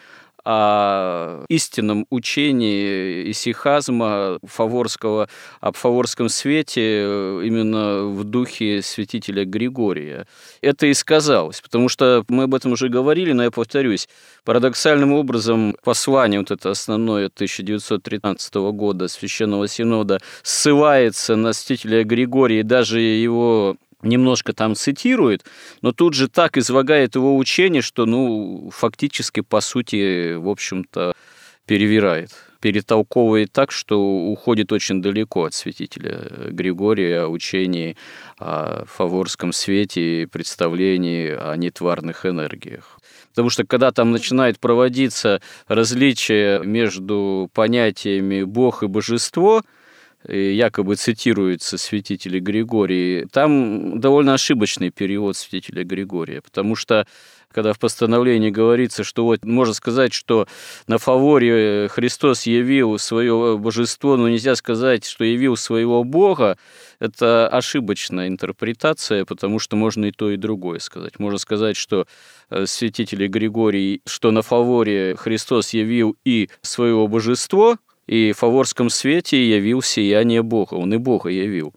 о 0.52 1.46
истинном 1.48 2.08
учении 2.10 3.30
исихазма 3.30 4.40
фаворского, 4.44 5.30
об 5.62 5.76
фаворском 5.76 6.28
свете 6.28 6.82
э, 6.82 7.42
именно 7.44 8.06
в 8.06 8.24
духе 8.24 8.82
святителя 8.82 9.46
Григория. 9.46 10.26
Это 10.62 10.88
и 10.88 10.96
сказалось, 10.96 11.62
потому 11.62 11.88
что 11.88 12.26
мы 12.30 12.44
об 12.44 12.56
этом 12.56 12.72
уже 12.72 12.90
говорили, 12.90 13.32
но 13.32 13.44
я 13.44 13.52
повторюсь, 13.52 14.10
парадоксальным 14.44 15.14
образом 15.14 15.76
послание 15.84 16.40
вот 16.40 16.50
это 16.50 16.72
основное 16.72 17.28
1913 17.28 18.56
года 18.56 19.08
Священного 19.08 19.68
Синода 19.68 20.18
ссылается 20.42 21.36
на 21.36 21.54
святителя 21.54 22.04
Григория, 22.04 22.62
и 22.62 22.64
даже 22.64 23.00
его 23.00 23.78
немножко 24.02 24.54
там 24.54 24.76
цитирует, 24.76 25.46
но 25.82 25.92
тут 25.92 26.14
же 26.14 26.28
так 26.28 26.58
излагает 26.58 27.16
его 27.16 27.38
учение, 27.38 27.82
что, 27.82 28.06
ну, 28.06 28.70
фактически, 28.74 29.42
по 29.42 29.62
сути, 29.62 30.36
в 30.36 30.50
общем-то, 30.50 31.14
перевирает 31.66 32.32
перетолковывает 32.60 33.52
так, 33.52 33.72
что 33.72 34.00
уходит 34.00 34.72
очень 34.72 35.02
далеко 35.02 35.46
от 35.46 35.54
святителя 35.54 36.50
Григория 36.50 37.22
о 37.22 37.30
учении 37.30 37.96
о 38.38 38.84
фаворском 38.86 39.54
свете 39.54 40.24
и 40.24 40.26
представлении 40.26 41.30
о 41.30 41.56
нетварных 41.56 42.26
энергиях. 42.26 43.00
Потому 43.30 43.50
что 43.50 43.64
когда 43.64 43.92
там 43.92 44.12
начинает 44.12 44.60
проводиться 44.60 45.42
различие 45.68 46.62
между 46.64 47.50
понятиями 47.54 48.44
Бог 48.44 48.84
и 48.84 48.88
Божество– 48.88 49.64
якобы 50.28 50.96
цитируется 50.96 51.78
святителя 51.78 52.40
Григорий, 52.40 53.26
там 53.32 54.00
довольно 54.00 54.34
ошибочный 54.34 54.90
перевод 54.90 55.38
святителя 55.38 55.84
Григория, 55.84 56.42
потому 56.42 56.76
что 56.76 57.08
когда 57.52 57.74
в 57.74 57.80
постановлении 57.80 58.52
говорится, 58.52 59.04
что 59.04 59.26
вот 59.26 59.44
можно 59.44 59.74
сказать, 59.74 60.14
что 60.14 60.48
на 60.88 61.00
фаворе 61.00 61.88
Христос 61.88 62.44
явил 62.44 63.00
свое 63.00 63.58
божество, 63.58 64.18
но 64.18 64.30
нельзя 64.30 64.56
сказать, 64.56 65.06
что 65.06 65.24
явил 65.24 65.56
своего 65.56 66.04
Бога, 66.04 66.58
это 67.00 67.48
ошибочная 67.48 68.28
интерпретация, 68.28 69.26
потому 69.26 69.58
что 69.58 69.76
можно 69.76 70.06
и 70.06 70.12
то, 70.12 70.30
и 70.30 70.38
другое 70.38 70.80
сказать. 70.80 71.18
Можно 71.18 71.40
сказать, 71.40 71.76
что 71.76 72.06
э, 72.50 72.66
святитель 72.68 73.26
Григорий, 73.28 74.02
что 74.06 74.30
на 74.30 74.44
фаворе 74.44 75.16
Христос 75.16 75.74
явил 75.74 76.18
и 76.24 76.50
своего 76.62 77.08
божество, 77.08 77.78
и 78.10 78.32
в 78.32 78.38
фаворском 78.40 78.90
свете 78.90 79.48
явил 79.48 79.84
сияние 79.84 80.42
Бога, 80.42 80.74
он 80.74 80.92
и 80.94 80.98
Бога 80.98 81.30
явил. 81.30 81.74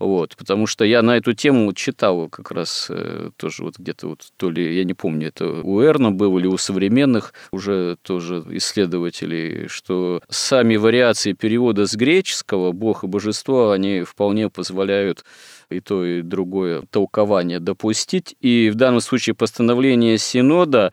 Вот, 0.00 0.36
потому 0.36 0.66
что 0.66 0.84
я 0.84 1.00
на 1.00 1.16
эту 1.16 1.32
тему 1.32 1.72
читал 1.72 2.28
как 2.28 2.50
раз 2.50 2.88
э, 2.90 3.30
тоже 3.36 3.62
вот 3.62 3.78
где-то 3.78 4.08
вот, 4.08 4.26
то 4.36 4.50
ли, 4.50 4.76
я 4.76 4.84
не 4.84 4.92
помню, 4.92 5.28
это 5.28 5.48
у 5.48 5.80
Эрна 5.80 6.10
был 6.10 6.36
или 6.38 6.46
у 6.48 6.58
современных 6.58 7.32
уже 7.50 7.96
тоже 8.02 8.44
исследователей, 8.50 9.68
что 9.68 10.20
сами 10.28 10.76
вариации 10.76 11.32
перевода 11.32 11.86
с 11.86 11.94
греческого 11.94 12.72
«бог» 12.72 13.04
и 13.04 13.06
«божество», 13.06 13.70
они 13.70 14.02
вполне 14.02 14.50
позволяют 14.50 15.24
и 15.70 15.80
то, 15.80 16.04
и 16.04 16.20
другое 16.20 16.82
толкование 16.90 17.60
допустить. 17.60 18.36
И 18.40 18.70
в 18.70 18.74
данном 18.74 19.00
случае 19.00 19.34
постановление 19.34 20.18
Синода 20.18 20.92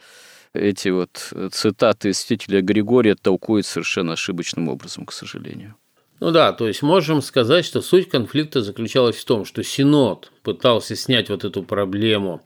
эти 0.53 0.89
вот 0.89 1.33
цитаты 1.51 2.13
святителя 2.13 2.61
Григория 2.61 3.15
толкуют 3.15 3.65
совершенно 3.65 4.13
ошибочным 4.13 4.69
образом, 4.69 5.05
к 5.05 5.11
сожалению. 5.13 5.75
Ну 6.19 6.31
да, 6.31 6.53
то 6.53 6.67
есть 6.67 6.81
можем 6.81 7.21
сказать, 7.21 7.65
что 7.65 7.81
суть 7.81 8.09
конфликта 8.09 8.61
заключалась 8.61 9.17
в 9.17 9.25
том, 9.25 9.43
что 9.43 9.61
Синод 9.63 10.31
пытался 10.41 10.95
снять 10.95 11.29
вот 11.29 11.43
эту 11.43 11.63
проблему 11.63 12.41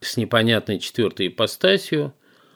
с 0.00 0.16
непонятной 0.16 0.78
четвертой 0.78 1.28
ипостасью, 1.28 2.12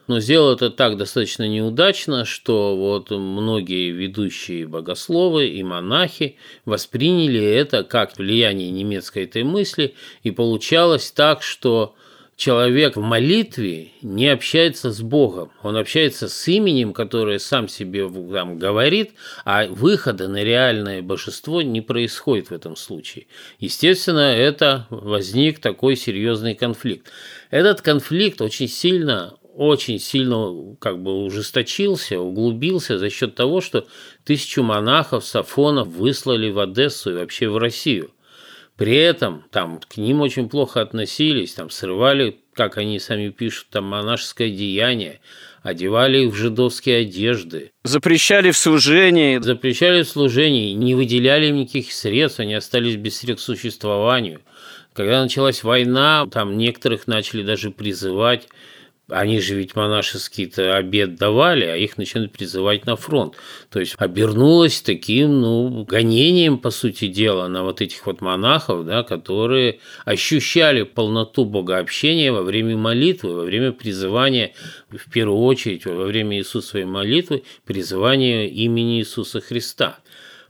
но 0.06 0.20
сделал 0.20 0.52
это 0.52 0.70
так 0.70 0.96
достаточно 0.98 1.48
неудачно, 1.48 2.24
что 2.24 2.76
вот 2.76 3.10
многие 3.10 3.90
ведущие 3.90 4.66
богословы 4.66 5.48
и 5.48 5.62
монахи 5.62 6.36
восприняли 6.64 7.42
это 7.42 7.82
как 7.82 8.18
влияние 8.18 8.70
немецкой 8.70 9.24
этой 9.24 9.44
мысли, 9.44 9.94
и 10.22 10.30
получалось 10.30 11.10
так, 11.10 11.42
что 11.42 11.96
человек 12.36 12.96
в 12.96 13.00
молитве 13.00 13.92
не 14.02 14.28
общается 14.28 14.92
с 14.92 15.00
Богом, 15.00 15.50
он 15.62 15.76
общается 15.76 16.28
с 16.28 16.48
именем, 16.48 16.92
которое 16.92 17.38
сам 17.38 17.66
себе 17.68 18.08
там 18.32 18.58
говорит, 18.58 19.12
а 19.44 19.66
выхода 19.66 20.28
на 20.28 20.44
реальное 20.44 21.02
божество 21.02 21.62
не 21.62 21.80
происходит 21.80 22.48
в 22.48 22.52
этом 22.52 22.76
случае. 22.76 23.26
Естественно, 23.58 24.34
это 24.36 24.86
возник 24.90 25.58
такой 25.60 25.96
серьезный 25.96 26.54
конфликт. 26.54 27.10
Этот 27.50 27.80
конфликт 27.80 28.40
очень 28.40 28.68
сильно 28.68 29.34
очень 29.56 29.98
сильно 29.98 30.76
как 30.78 31.02
бы 31.02 31.24
ужесточился, 31.24 32.20
углубился 32.20 32.98
за 32.98 33.08
счет 33.08 33.34
того, 33.34 33.62
что 33.62 33.86
тысячу 34.22 34.62
монахов, 34.62 35.24
сафонов 35.24 35.88
выслали 35.88 36.50
в 36.50 36.58
Одессу 36.58 37.12
и 37.12 37.14
вообще 37.14 37.48
в 37.48 37.56
Россию. 37.56 38.10
При 38.76 38.94
этом 38.96 39.44
там 39.50 39.80
к 39.80 39.96
ним 39.96 40.20
очень 40.20 40.50
плохо 40.50 40.82
относились, 40.82 41.54
там 41.54 41.70
срывали, 41.70 42.40
как 42.52 42.76
они 42.76 42.98
сами 42.98 43.30
пишут, 43.30 43.68
там 43.70 43.84
монашеское 43.84 44.50
деяние, 44.50 45.20
одевали 45.62 46.26
их 46.26 46.32
в 46.32 46.36
жидовские 46.36 46.98
одежды. 46.98 47.72
Запрещали 47.84 48.50
в 48.50 48.56
служении. 48.58 49.38
Запрещали 49.38 50.02
в 50.02 50.08
служении, 50.08 50.72
не 50.72 50.94
выделяли 50.94 51.46
им 51.46 51.56
никаких 51.56 51.90
средств, 51.90 52.40
они 52.40 52.54
остались 52.54 52.96
без 52.96 53.16
средств 53.16 53.44
к 53.44 53.46
существованию. 53.46 54.42
Когда 54.92 55.22
началась 55.22 55.62
война, 55.62 56.26
там 56.30 56.58
некоторых 56.58 57.06
начали 57.06 57.42
даже 57.42 57.70
призывать 57.70 58.48
они 59.08 59.40
же 59.40 59.54
ведь 59.54 59.76
монашеский-то 59.76 60.76
обед 60.76 61.14
давали, 61.14 61.64
а 61.64 61.76
их 61.76 61.96
начинают 61.96 62.32
призывать 62.32 62.86
на 62.86 62.96
фронт. 62.96 63.34
То 63.70 63.78
есть 63.78 63.94
обернулось 63.98 64.82
таким, 64.82 65.40
ну, 65.40 65.84
гонением, 65.84 66.58
по 66.58 66.70
сути 66.70 67.06
дела, 67.06 67.46
на 67.46 67.62
вот 67.62 67.80
этих 67.80 68.04
вот 68.06 68.20
монахов, 68.20 68.84
да, 68.84 69.04
которые 69.04 69.78
ощущали 70.04 70.82
полноту 70.82 71.44
богообщения 71.44 72.32
во 72.32 72.42
время 72.42 72.76
молитвы, 72.76 73.34
во 73.34 73.42
время 73.44 73.70
призывания, 73.70 74.54
в 74.90 75.10
первую 75.10 75.40
очередь, 75.42 75.86
во 75.86 76.04
время 76.04 76.38
Иисусовой 76.38 76.84
молитвы, 76.84 77.44
призывания 77.64 78.46
имени 78.46 78.98
Иисуса 78.98 79.40
Христа. 79.40 79.98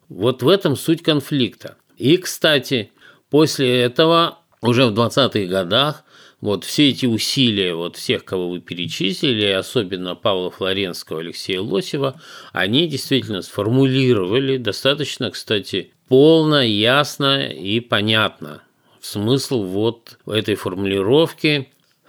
Вот 0.08 0.42
в 0.42 0.48
этом 0.48 0.76
суть 0.76 1.02
конфликта. 1.02 1.76
И, 1.98 2.16
кстати, 2.16 2.90
после 3.28 3.82
этого 3.82 4.38
уже 4.62 4.86
в 4.86 4.94
20-х 4.94 5.46
годах 5.46 6.04
вот 6.40 6.64
все 6.64 6.90
эти 6.90 7.06
усилия 7.06 7.74
вот 7.74 7.96
всех, 7.96 8.24
кого 8.24 8.48
вы 8.50 8.60
перечислили, 8.60 9.46
особенно 9.46 10.14
Павла 10.14 10.50
Флоренского, 10.50 11.20
Алексея 11.20 11.60
Лосева, 11.60 12.20
они 12.52 12.86
действительно 12.86 13.42
сформулировали 13.42 14.56
достаточно, 14.56 15.30
кстати, 15.30 15.92
полно, 16.08 16.62
ясно 16.62 17.48
и 17.48 17.80
понятно 17.80 18.62
смысл 19.06 19.62
вот 19.62 20.18
этой 20.26 20.56
формулировки 20.56 21.68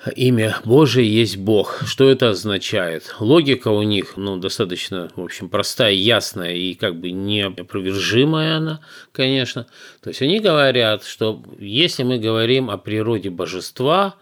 имя 0.09 0.57
Божие 0.65 1.07
есть 1.07 1.37
Бог. 1.37 1.83
Что 1.85 2.09
это 2.09 2.29
означает? 2.29 3.15
Логика 3.19 3.69
у 3.69 3.81
них, 3.83 4.17
ну, 4.17 4.37
достаточно, 4.37 5.09
в 5.15 5.21
общем, 5.23 5.49
простая, 5.49 5.93
ясная 5.93 6.53
и 6.53 6.73
как 6.73 6.99
бы 6.99 7.11
неопровержимая 7.11 8.57
она, 8.57 8.81
конечно. 9.11 9.67
То 10.01 10.09
есть 10.09 10.21
они 10.21 10.39
говорят, 10.39 11.03
что 11.03 11.43
если 11.59 12.03
мы 12.03 12.19
говорим 12.19 12.69
о 12.69 12.77
природе 12.77 13.29
божества, 13.29 14.15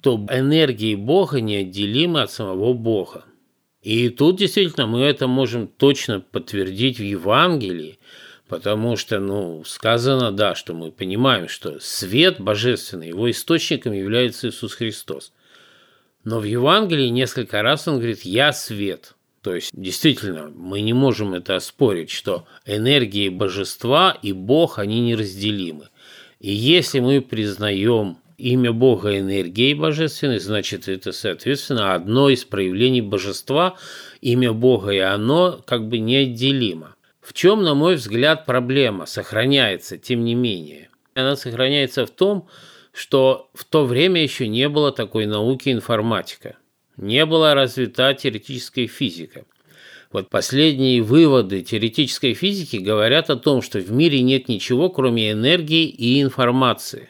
то 0.00 0.16
энергии 0.30 0.94
Бога 0.94 1.40
неотделимы 1.40 2.22
от 2.22 2.30
самого 2.30 2.72
Бога. 2.72 3.24
И 3.82 4.10
тут 4.10 4.38
действительно 4.38 4.86
мы 4.86 5.00
это 5.00 5.26
можем 5.26 5.66
точно 5.66 6.20
подтвердить 6.20 6.98
в 6.98 7.02
Евангелии, 7.02 7.98
Потому 8.52 8.98
что, 8.98 9.18
ну, 9.18 9.64
сказано, 9.64 10.30
да, 10.30 10.54
что 10.54 10.74
мы 10.74 10.92
понимаем, 10.92 11.48
что 11.48 11.80
свет 11.80 12.38
божественный, 12.38 13.08
его 13.08 13.30
источником 13.30 13.94
является 13.94 14.50
Иисус 14.50 14.74
Христос. 14.74 15.32
Но 16.22 16.38
в 16.38 16.44
Евангелии 16.44 17.08
несколько 17.08 17.62
раз 17.62 17.88
он 17.88 17.94
говорит 17.96 18.26
«я 18.26 18.52
свет». 18.52 19.14
То 19.40 19.54
есть, 19.54 19.70
действительно, 19.72 20.52
мы 20.54 20.82
не 20.82 20.92
можем 20.92 21.32
это 21.32 21.56
оспорить, 21.56 22.10
что 22.10 22.46
энергии 22.66 23.30
божества 23.30 24.18
и 24.20 24.32
Бог, 24.32 24.78
они 24.78 25.00
неразделимы. 25.00 25.88
И 26.38 26.52
если 26.52 27.00
мы 27.00 27.22
признаем 27.22 28.18
имя 28.36 28.72
Бога 28.74 29.18
энергией 29.18 29.72
божественной, 29.72 30.40
значит, 30.40 30.88
это, 30.88 31.12
соответственно, 31.12 31.94
одно 31.94 32.28
из 32.28 32.44
проявлений 32.44 33.00
божества, 33.00 33.78
имя 34.20 34.52
Бога 34.52 34.90
и 34.90 34.98
оно 34.98 35.58
как 35.66 35.88
бы 35.88 35.98
неотделимо. 36.00 36.96
В 37.22 37.32
чем, 37.34 37.62
на 37.62 37.74
мой 37.74 37.94
взгляд, 37.94 38.46
проблема 38.46 39.06
сохраняется, 39.06 39.96
тем 39.96 40.24
не 40.24 40.34
менее? 40.34 40.90
Она 41.14 41.36
сохраняется 41.36 42.04
в 42.04 42.10
том, 42.10 42.48
что 42.92 43.48
в 43.54 43.64
то 43.64 43.86
время 43.86 44.20
еще 44.20 44.48
не 44.48 44.68
было 44.68 44.90
такой 44.90 45.26
науки 45.26 45.70
информатика. 45.70 46.56
Не 46.96 47.24
была 47.24 47.54
развита 47.54 48.12
теоретическая 48.12 48.88
физика. 48.88 49.44
Вот 50.10 50.28
последние 50.30 51.00
выводы 51.00 51.62
теоретической 51.62 52.34
физики 52.34 52.76
говорят 52.76 53.30
о 53.30 53.36
том, 53.36 53.62
что 53.62 53.78
в 53.78 53.90
мире 53.92 54.20
нет 54.20 54.48
ничего, 54.48 54.90
кроме 54.90 55.30
энергии 55.30 55.86
и 55.86 56.20
информации. 56.20 57.08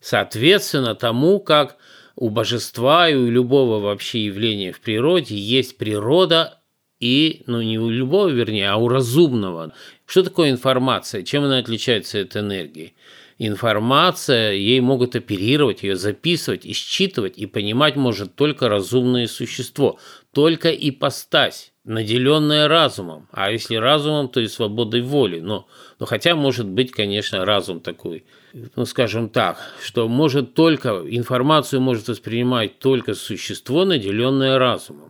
Соответственно, 0.00 0.94
тому, 0.94 1.38
как 1.38 1.76
у 2.16 2.30
божества 2.30 3.08
и 3.08 3.14
у 3.14 3.30
любого 3.30 3.78
вообще 3.78 4.24
явления 4.24 4.72
в 4.72 4.80
природе 4.80 5.36
есть 5.36 5.76
природа 5.76 6.59
и, 7.00 7.42
ну 7.46 7.62
не 7.62 7.78
у 7.78 7.88
любого, 7.88 8.28
вернее, 8.28 8.70
а 8.70 8.76
у 8.76 8.88
разумного. 8.88 9.72
Что 10.06 10.22
такое 10.22 10.50
информация? 10.50 11.22
Чем 11.22 11.44
она 11.44 11.58
отличается 11.58 12.20
от 12.20 12.36
энергии? 12.36 12.94
Информация, 13.38 14.52
ей 14.52 14.80
могут 14.80 15.16
оперировать, 15.16 15.82
ее 15.82 15.96
записывать, 15.96 16.66
исчитывать 16.66 17.38
и 17.38 17.46
понимать 17.46 17.96
может 17.96 18.34
только 18.34 18.68
разумное 18.68 19.26
существо, 19.26 19.98
только 20.34 20.70
ипостась, 20.70 21.72
наделенная 21.84 22.68
разумом. 22.68 23.28
А 23.32 23.50
если 23.50 23.76
разумом, 23.76 24.28
то 24.28 24.40
и 24.40 24.46
свободой 24.46 25.00
воли. 25.00 25.40
Но, 25.40 25.66
но 25.98 26.04
хотя 26.04 26.36
может 26.36 26.66
быть, 26.66 26.90
конечно, 26.90 27.46
разум 27.46 27.80
такой, 27.80 28.24
ну 28.76 28.84
скажем 28.84 29.30
так, 29.30 29.58
что 29.82 30.06
может 30.06 30.52
только, 30.52 31.02
информацию 31.08 31.80
может 31.80 32.08
воспринимать 32.08 32.78
только 32.78 33.14
существо, 33.14 33.86
наделенное 33.86 34.58
разумом. 34.58 35.09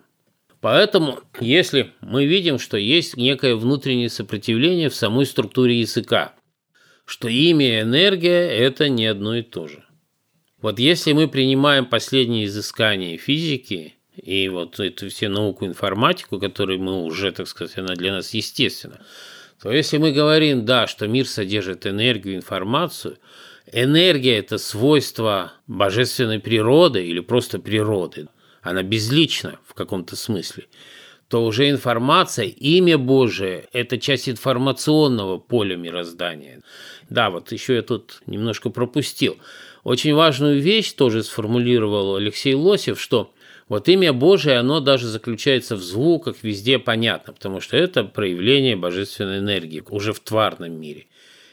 Поэтому, 0.61 1.21
если 1.41 1.93
мы 2.03 2.27
видим, 2.27 2.59
что 2.59 2.77
есть 2.77 3.17
некое 3.17 3.55
внутреннее 3.57 4.11
сопротивление 4.11 4.91
в 4.91 4.95
самой 4.95 5.25
структуре 5.25 5.81
языка, 5.81 6.35
что 7.07 7.29
имя 7.29 7.79
и 7.79 7.83
энергия– 7.83 8.49
это 8.51 8.89
не 8.89 9.07
одно 9.07 9.37
и 9.37 9.43
то 9.43 9.67
же. 9.67 9.85
Вот 10.61 10.79
если 10.79 11.13
мы 11.13 11.29
принимаем 11.29 11.87
последние 11.87 12.45
изыскания 12.45 13.17
физики 13.17 13.95
и 14.15 14.49
вот 14.51 14.79
эту 14.79 15.09
все 15.09 15.29
науку 15.29 15.65
информатику, 15.65 16.39
которую 16.39 16.81
мы 16.81 17.03
уже, 17.05 17.33
так 17.33 17.49
сказать, 17.49 17.79
она 17.79 17.95
для 17.95 18.13
нас 18.13 18.35
естественна, 18.35 19.01
то 19.63 19.73
если 19.73 19.97
мы 19.97 20.13
говорим, 20.13 20.67
да, 20.67 20.87
что 20.87 21.09
мир 21.09 21.27
содержит 21.27 21.87
энергию, 21.87 22.37
информацию, 22.37 23.17
энергия– 23.73 24.39
это 24.39 24.59
свойство 24.59 25.55
божественной 25.67 26.39
природы 26.39 27.07
или 27.07 27.21
просто 27.21 27.59
природы, 27.59 28.29
она 28.63 28.83
безлична 28.83 29.59
в 29.67 29.75
каком-то 29.75 30.17
смысле– 30.17 30.67
то 31.31 31.45
уже 31.45 31.71
информация, 31.71 32.47
имя 32.47 32.99
Божие– 32.99 33.69
это 33.73 33.99
часть 33.99 34.29
информационного 34.29 35.39
поля 35.39 35.77
мироздания. 35.77 36.61
Да, 37.09 37.31
вот 37.31 37.53
еще 37.53 37.77
я 37.77 37.83
тут 37.83 38.21
немножко 38.27 38.69
пропустил. 38.69 39.39
Очень 39.85 40.15
важную 40.15 40.61
вещь 40.61 40.93
тоже 40.93 41.23
сформулировал 41.23 42.17
Алексей 42.17 42.55
Лосев, 42.55 43.01
что 43.01 43.33
вот 43.69 43.89
имя 43.89 44.13
Божие, 44.13 44.59
оно 44.59 44.81
даже 44.81 45.07
заключается 45.07 45.77
в 45.77 45.83
звуках, 45.83 46.39
везде 46.43 46.81
понятно, 46.81 47.33
потому 47.33 47.61
что 47.61 47.77
это 47.77 48.03
проявление 48.03 48.75
божественной 48.75 49.39
энергии 49.39 49.85
уже 49.89 50.13
в 50.13 50.19
тварном 50.19 50.73
мире. 50.73 51.07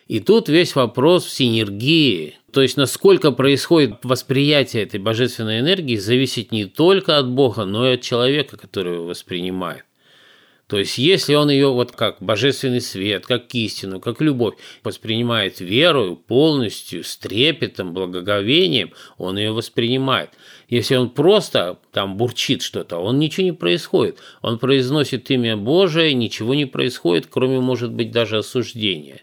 И 0.08 0.22
тут 0.22 0.48
весь 0.48 0.76
вопрос 0.76 1.26
в 1.26 1.32
синергии, 1.32 2.36
то 2.54 2.62
есть 2.62 2.78
насколько 2.78 3.32
происходит 3.32 4.04
восприятие 4.04 4.84
этой 4.84 5.02
божественной 5.02 5.60
энергии, 5.60 5.98
зависит 5.98 6.52
не 6.54 6.66
только 6.66 7.18
от 7.18 7.30
Бога, 7.30 7.66
но 7.66 7.90
и 7.90 7.96
от 7.96 8.02
человека, 8.02 8.58
который 8.58 8.94
его 8.94 9.06
воспринимает. 9.06 9.84
То 10.68 10.78
есть, 10.78 10.98
если 10.98 11.34
он 11.34 11.50
ее 11.50 11.72
вот 11.72 11.94
как 11.94 12.18
божественный 12.20 12.82
свет, 12.82 13.26
как 13.26 13.56
истину, 13.56 14.02
как 14.02 14.20
любовь 14.20 14.56
воспринимает 14.84 15.62
верою, 15.62 16.18
полностью, 16.18 17.06
с 17.06 17.16
трепетом, 17.16 17.94
благоговением, 17.94 18.92
он 19.18 19.38
ее 19.38 19.54
воспринимает. 19.54 20.32
Если 20.68 20.96
он 20.96 21.10
просто 21.10 21.80
там 21.94 22.18
бурчит 22.18 22.62
что-то, 22.62 22.98
он 22.98 23.18
ничего 23.18 23.46
не 23.46 23.54
происходит. 23.54 24.18
Он 24.42 24.60
произносит 24.60 25.32
имя 25.32 25.56
Божие, 25.56 26.14
ничего 26.14 26.54
не 26.54 26.66
происходит, 26.66 27.28
кроме, 27.30 27.62
может 27.62 27.92
быть, 27.94 28.12
даже 28.12 28.38
осуждения. 28.38 29.22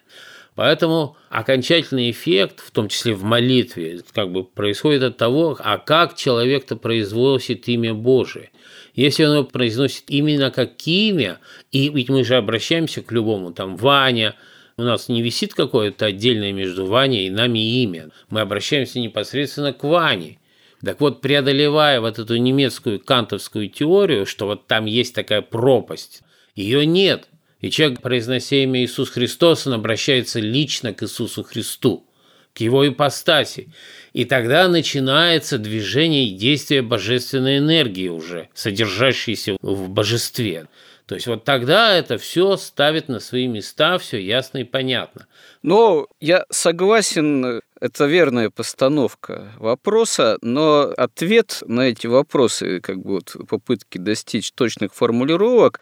Поэтому 0.54 1.16
окончательный 1.30 2.10
эффект, 2.10 2.60
в 2.60 2.70
том 2.70 2.88
числе 2.88 3.14
в 3.14 3.24
молитве, 3.24 4.00
как 4.12 4.30
бы 4.30 4.44
происходит 4.44 5.02
от 5.02 5.16
того, 5.16 5.56
а 5.58 5.78
как 5.78 6.14
человек-то 6.14 6.76
произносит 6.76 7.68
имя 7.68 7.92
Божие. 7.92 8.50
Если 8.94 9.24
он 9.24 9.46
произносит 9.46 10.04
именно 10.08 10.52
как 10.52 10.70
имя, 10.86 11.40
и 11.72 11.88
ведь 11.88 12.08
мы 12.08 12.22
же 12.22 12.36
обращаемся 12.36 13.02
к 13.02 13.10
любому, 13.10 13.52
там, 13.52 13.76
Ваня, 13.76 14.36
у 14.76 14.82
нас 14.82 15.08
не 15.08 15.22
висит 15.22 15.54
какое-то 15.54 16.06
отдельное 16.06 16.52
между 16.52 16.86
Ваней 16.86 17.26
и 17.26 17.30
нами 17.30 17.82
имя. 17.82 18.10
Мы 18.30 18.40
обращаемся 18.40 19.00
непосредственно 19.00 19.72
к 19.72 19.82
Ване. 19.82 20.38
Так 20.84 21.00
вот, 21.00 21.20
преодолевая 21.20 22.00
вот 22.00 22.18
эту 22.18 22.36
немецкую 22.36 23.00
кантовскую 23.00 23.68
теорию, 23.68 24.26
что 24.26 24.46
вот 24.46 24.66
там 24.68 24.84
есть 24.84 25.14
такая 25.14 25.42
пропасть, 25.42 26.22
ее 26.54 26.86
нет– 26.86 27.28
и 27.64 27.70
человек, 27.70 28.02
произнося 28.02 28.56
имя 28.56 28.84
Иисус 28.84 29.08
Христос, 29.08 29.66
он 29.66 29.72
обращается 29.72 30.38
лично 30.38 30.92
к 30.92 31.02
Иисусу 31.02 31.42
Христу, 31.42 32.06
к 32.52 32.60
его 32.60 32.86
ипостаси. 32.86 33.72
И 34.12 34.26
тогда 34.26 34.68
начинается 34.68 35.56
движение 35.56 36.26
и 36.26 36.34
действие 36.34 36.82
божественной 36.82 37.56
энергии 37.56 38.08
уже, 38.08 38.50
содержащейся 38.52 39.56
в 39.62 39.88
божестве. 39.88 40.68
То 41.06 41.14
есть 41.14 41.26
вот 41.26 41.44
тогда 41.44 41.94
это 41.96 42.18
все 42.18 42.58
ставит 42.58 43.08
на 43.08 43.18
свои 43.18 43.46
места, 43.46 43.96
все 43.96 44.18
ясно 44.18 44.58
и 44.58 44.64
понятно. 44.64 45.26
Но 45.62 46.06
я 46.20 46.44
согласен, 46.50 47.62
это 47.80 48.04
верная 48.04 48.50
постановка 48.50 49.52
вопроса, 49.56 50.36
но 50.42 50.92
ответ 50.98 51.62
на 51.66 51.88
эти 51.88 52.08
вопросы, 52.08 52.80
как 52.82 53.02
бы 53.02 53.14
вот 53.14 53.36
попытки 53.48 53.96
достичь 53.96 54.52
точных 54.52 54.92
формулировок, 54.92 55.80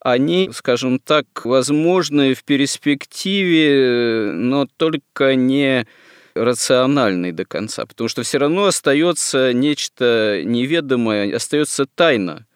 они, 0.00 0.50
скажем 0.52 0.98
так, 0.98 1.26
возможны 1.44 2.34
в 2.34 2.44
перспективе, 2.44 4.32
но 4.32 4.66
только 4.76 5.34
не 5.34 5.86
рациональный 6.34 7.32
до 7.32 7.44
конца, 7.44 7.86
потому 7.86 8.08
что 8.08 8.22
все 8.22 8.38
равно 8.38 8.66
остается 8.66 9.52
нечто 9.52 10.42
неведомое, 10.44 11.34
остается 11.34 11.86
тайна. 11.86 12.46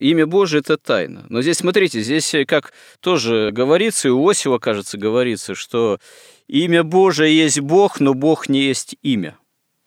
Имя 0.00 0.26
Божие– 0.26 0.60
это 0.60 0.76
тайна. 0.76 1.24
Но 1.28 1.40
здесь, 1.40 1.58
смотрите, 1.58 2.00
здесь 2.00 2.34
как 2.46 2.72
тоже 3.00 3.50
говорится, 3.52 4.08
и 4.08 4.10
у 4.10 4.28
Осива, 4.28 4.58
кажется, 4.58 4.98
говорится, 4.98 5.54
что 5.54 5.98
имя 6.48 6.82
Божие 6.82 7.34
есть 7.34 7.60
Бог, 7.60 8.00
но 8.00 8.12
Бог 8.12 8.48
не 8.48 8.62
есть 8.62 8.96
имя 9.02 9.38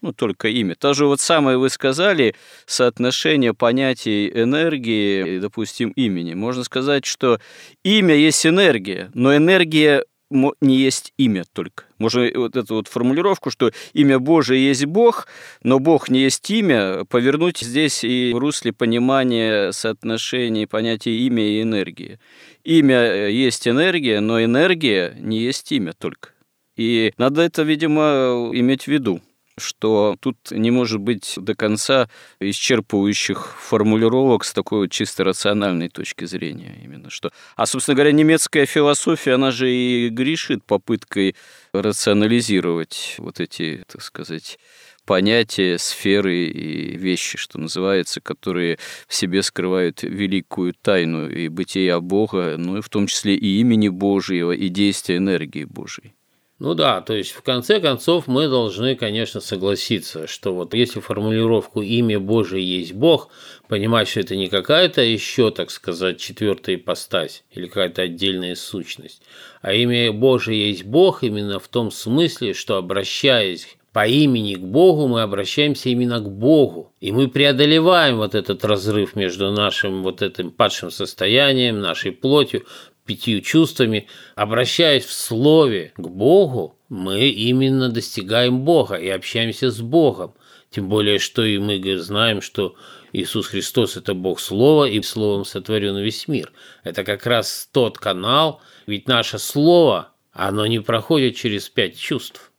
ну, 0.02 0.14
только 0.14 0.48
имя. 0.48 0.76
То 0.76 0.94
же 0.94 1.06
вот 1.06 1.20
самое 1.20 1.58
вы 1.58 1.70
сказали, 1.70 2.36
соотношение 2.66 3.54
понятий 3.54 4.30
энергии 4.30 5.36
и, 5.36 5.40
допустим, 5.40 5.90
имени. 5.90 6.34
Можно 6.34 6.64
сказать, 6.64 7.06
что 7.06 7.40
имя 7.84 8.16
есть 8.16 8.46
энергия, 8.46 9.10
но 9.14 9.36
энергия 9.36 10.04
не 10.30 10.76
есть 10.76 11.14
имя 11.18 11.46
только. 11.54 11.86
Можно 12.00 12.30
вот 12.36 12.56
эту 12.56 12.76
вот 12.76 12.88
формулировку, 12.88 13.50
что 13.50 13.72
имя 13.94 14.20
Божие 14.20 14.68
есть 14.68 14.86
Бог, 14.86 15.28
но 15.64 15.80
Бог 15.80 16.10
не 16.10 16.20
есть 16.20 16.50
имя, 16.50 17.06
повернуть 17.06 17.60
здесь 17.60 18.04
и 18.04 18.34
в 18.34 18.38
русле 18.38 18.74
понимания 18.74 19.72
соотношений 19.72 20.68
понятий 20.68 21.26
имя 21.28 21.44
и 21.44 21.62
энергии. 21.62 22.20
Имя 22.64 22.98
э, 22.98 23.32
есть 23.32 23.68
энергия, 23.68 24.20
но 24.20 24.44
энергия 24.44 25.16
не 25.20 25.40
есть 25.40 25.72
имя 25.72 25.94
только. 25.98 26.32
И 26.76 27.14
надо 27.18 27.42
это, 27.42 27.64
видимо, 27.64 28.52
иметь 28.54 28.84
в 28.84 28.88
виду 28.88 29.22
что 29.58 30.16
тут 30.20 30.52
не 30.52 30.72
может 30.72 31.00
быть 31.00 31.34
до 31.38 31.56
конца 31.56 32.10
исчерпывающих 32.40 33.56
формулировок 33.60 34.44
с 34.44 34.54
такой 34.54 34.80
вот 34.80 34.92
чисто 34.92 35.24
рациональной 35.24 35.90
точки 35.90 36.26
зрения 36.26 36.80
именно 36.84 37.10
что. 37.10 37.32
А, 37.56 37.66
собственно 37.66 37.96
говоря, 37.96 38.12
немецкая 38.12 38.66
философия, 38.66 39.34
она 39.34 39.52
же 39.52 39.72
и 39.72 40.10
грешит 40.10 40.64
попыткой 40.64 41.36
рационализировать 41.74 43.16
вот 43.18 43.40
эти, 43.40 43.84
так 43.88 44.02
сказать, 44.02 44.60
понятия, 45.06 45.80
сферы 45.80 46.46
и 46.46 46.98
вещи, 46.98 47.38
что 47.38 47.58
называется, 47.60 48.22
которые 48.22 48.78
в 49.08 49.16
себе 49.16 49.42
скрывают 49.42 50.04
великую 50.04 50.74
тайну 50.74 51.30
и 51.30 51.48
бытия 51.48 52.00
Бога, 52.00 52.56
ну 52.58 52.78
и 52.78 52.82
в 52.82 52.90
том 52.90 53.08
числе 53.08 53.36
и 53.36 53.60
имени 53.60 53.88
Божьего, 53.88 54.52
и 54.52 54.68
действия 54.68 55.18
энергии 55.18 55.64
Божьей. 55.64 56.17
Ну 56.60 56.74
да, 56.74 57.02
то 57.02 57.14
есть 57.14 57.34
в 57.34 57.44
конце 57.44 57.80
концов 57.80 58.26
мы 58.26 58.48
должны, 58.48 58.96
конечно, 58.96 59.42
согласиться, 59.42 60.26
что 60.26 60.56
вот 60.56 60.74
если 60.74 61.00
формулировку 61.00 61.84
«имя 61.84 62.20
Божие 62.20 62.66
есть 62.80 62.94
Бог», 62.94 63.30
понимать, 63.68 64.08
что 64.08 64.22
это 64.22 64.36
не 64.36 64.48
какая-то 64.48 65.02
еще, 65.02 65.52
так 65.52 65.70
сказать, 65.70 66.20
четвертая 66.20 66.78
ипостась 66.78 67.44
или 67.52 67.68
какая-то 67.68 68.02
отдельная 68.02 68.56
сущность, 68.56 69.22
а 69.62 69.74
имя 69.74 70.12
Божие 70.12 70.70
есть 70.70 70.84
Бог 70.84 71.24
именно 71.24 71.60
в 71.60 71.68
том 71.68 71.92
смысле, 71.92 72.56
что 72.56 72.78
обращаясь 72.78 73.78
по 73.98 74.06
имени 74.06 74.54
к 74.54 74.60
Богу 74.60 75.08
мы 75.08 75.24
обращаемся 75.24 75.90
именно 75.90 76.20
к 76.20 76.30
Богу. 76.30 76.94
И 77.02 77.12
мы 77.12 77.30
преодолеваем 77.30 78.18
вот 78.18 78.36
этот 78.36 78.64
разрыв 78.64 79.16
между 79.16 79.52
нашим 79.52 80.04
вот 80.04 80.22
этим 80.22 80.52
падшим 80.52 80.92
состоянием, 80.92 81.80
нашей 81.80 82.12
плотью, 82.12 82.68
пятью 83.08 83.42
чувствами. 83.42 84.08
Обращаясь 84.36 85.06
в 85.06 85.12
слове 85.12 85.94
к 85.98 86.08
Богу, 86.08 86.78
мы 86.90 87.30
именно 87.30 87.90
достигаем 87.90 88.62
Бога 88.62 88.96
и 88.96 89.10
общаемся 89.10 89.72
с 89.72 89.82
Богом. 89.82 90.34
Тем 90.70 90.90
более, 90.90 91.18
что 91.18 91.44
и 91.44 91.58
мы 91.58 91.82
знаем, 91.98 92.42
что 92.42 92.76
Иисус 93.14 93.48
Христос– 93.48 93.96
это 93.98 94.14
Бог 94.14 94.40
Слова, 94.40 94.86
и 94.86 95.02
Словом 95.02 95.46
сотворен 95.46 95.98
весь 95.98 96.28
мир. 96.28 96.52
Это 96.84 97.04
как 97.04 97.26
раз 97.26 97.70
тот 97.72 97.98
канал, 97.98 98.62
ведь 98.86 99.08
наше 99.08 99.40
Слово, 99.40 100.12
оно 100.34 100.68
не 100.68 100.80
проходит 100.80 101.36
через 101.36 101.70
пять 101.70 101.98
чувств. 101.98 102.52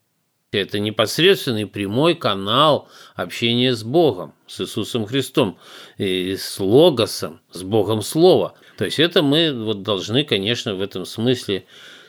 Это 0.51 0.79
непосредственный 0.79 1.67
прямой 1.67 2.15
канал 2.15 2.89
общения 3.15 3.75
с 3.75 3.85
Богом, 3.85 4.33
с 4.47 4.63
Иисусом 4.63 5.05
Христом, 5.05 5.59
и 5.99 6.37
с 6.37 6.59
Логосом, 6.59 7.41
с 7.53 7.63
Богом 7.63 8.01
Слова. 8.01 8.55
То 8.79 8.85
есть 8.85 9.01
это 9.01 9.23
мы 9.23 9.53
вот 9.53 9.83
должны, 9.83 10.23
конечно, 10.23 10.77
в 10.77 10.81
этом 10.81 11.05
смысле 11.05 11.65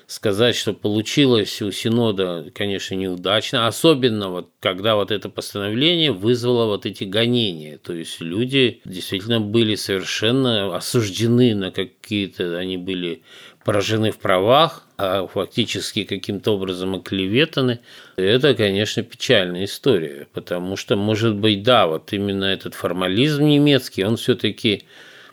сказать, 0.06 0.56
что 0.56 0.74
получилось 0.74 1.62
у 1.64 1.72
Синода, 1.72 2.46
конечно, 2.54 2.94
неудачно, 2.94 3.66
особенно 3.66 4.30
вот 4.30 4.50
когда 4.60 4.96
вот 4.96 5.10
это 5.10 5.30
постановление 5.30 6.12
вызвало 6.12 6.66
вот 6.66 6.86
эти 6.86 7.06
гонения. 7.06 7.80
То 7.80 7.94
есть 7.94 8.22
люди 8.22 8.82
действительно 8.86 9.42
были 9.42 9.74
совершенно 9.74 10.76
осуждены 10.76 11.56
на 11.56 11.72
какие-то, 11.72 12.58
они 12.58 12.78
были 12.78 13.24
поражены 13.66 14.12
в 14.12 14.20
правах, 14.20 14.88
а 14.98 15.26
фактически 15.28 16.04
каким-то 16.04 16.56
образом 16.56 16.96
оклеветаны. 16.96 17.80
Это, 18.16 18.54
конечно, 18.54 19.02
печальная 19.02 19.66
история, 19.66 20.28
потому 20.34 20.76
что, 20.76 20.96
может 20.96 21.36
быть, 21.36 21.64
да, 21.64 21.88
вот 21.88 22.14
именно 22.14 22.46
этот 22.46 22.76
формализм 22.76 23.46
немецкий, 23.46 24.04
он 24.04 24.18
все-таки, 24.18 24.84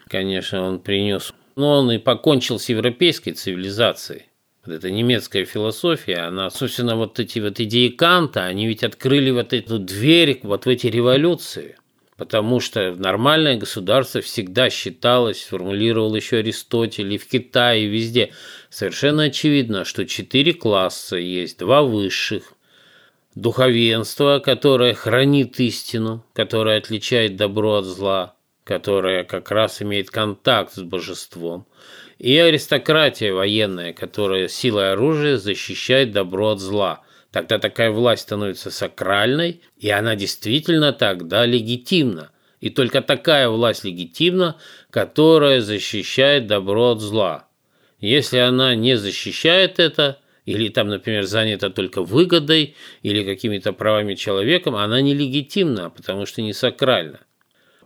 конечно, 0.09 0.63
он 0.63 0.81
принес, 0.81 1.33
но 1.57 1.79
он 1.79 1.93
и 1.93 1.99
покончил 1.99 2.59
с 2.59 2.69
европейской 2.69 3.33
цивилизацией. 3.33 4.27
Вот 4.65 4.75
эта 4.75 4.91
немецкая 4.91 5.45
философия, 5.45 6.19
она, 6.27 6.51
собственно, 6.51 6.97
вот 6.97 7.21
эти 7.21 7.39
вот 7.39 7.61
идеи 7.61 7.89
Канта, 7.89 8.45
они 8.45 8.67
ведь 8.67 8.83
открыли 8.83 9.31
вот 9.31 9.53
эту 9.53 9.79
дверь 9.79 10.41
вот 10.43 10.67
в 10.67 10.69
эти 10.69 10.87
революции– 10.89 11.77
потому 12.17 12.61
что 12.61 12.95
нормальное 12.95 13.57
государство 13.57 14.21
всегда 14.21 14.71
считалось, 14.71 15.43
формулировал 15.43 16.15
еще 16.15 16.39
Аристотель 16.39 17.13
и 17.13 17.19
в 17.19 17.29
Китае, 17.29 17.85
и 17.85 17.89
везде. 17.89 18.33
Совершенно 18.71 19.25
очевидно, 19.25 19.85
что 19.85 20.07
четыре 20.07 20.55
класса 20.55 21.17
есть, 21.17 21.59
два 21.59 21.83
высших. 21.83 22.53
Духовенство, 23.35 24.41
которое 24.43 24.95
хранит 24.95 25.61
истину, 25.61 26.25
которое 26.33 26.79
отличает 26.79 27.37
добро 27.37 27.77
от 27.77 27.85
зла, 27.85 28.35
которое 28.67 29.25
как 29.25 29.51
раз 29.51 29.81
имеет 29.81 30.11
контакт 30.11 30.75
с 30.75 30.83
божеством. 30.83 31.67
И 32.19 32.37
аристократия 32.37 33.33
военная, 33.33 33.95
которая 33.95 34.49
силой 34.49 34.93
оружия 34.93 35.39
защищает 35.39 36.13
добро 36.13 36.51
от 36.51 36.61
зла– 36.61 37.03
Тогда 37.37 37.59
такая 37.59 37.91
власть 37.91 38.23
становится 38.23 38.71
сакральной, 38.71 39.61
и 39.77 39.91
она 39.91 40.17
действительно 40.17 40.95
тогда 40.95 41.45
легитимна. 41.45 42.31
И 42.61 42.71
только 42.71 43.03
такая 43.03 43.51
власть 43.51 43.85
легитимна, 43.85 44.57
которая 44.89 45.61
защищает 45.61 46.47
добро 46.47 46.93
от 46.93 47.03
зла. 47.03 47.47
Если 48.01 48.39
она 48.39 48.75
не 48.75 48.97
защищает 48.97 49.79
это, 49.79 50.19
или 50.47 50.71
там, 50.71 50.89
например, 50.89 51.25
занята 51.25 51.69
только 51.69 52.03
выгодой 52.03 52.75
или 53.03 53.23
какими-то 53.23 53.75
правами 53.75 54.15
человека, 54.15 54.71
она 54.71 55.03
нелегитимна, 55.03 55.91
потому 55.91 56.25
что 56.25 56.41
не 56.41 56.55
сакральна. 56.55 57.21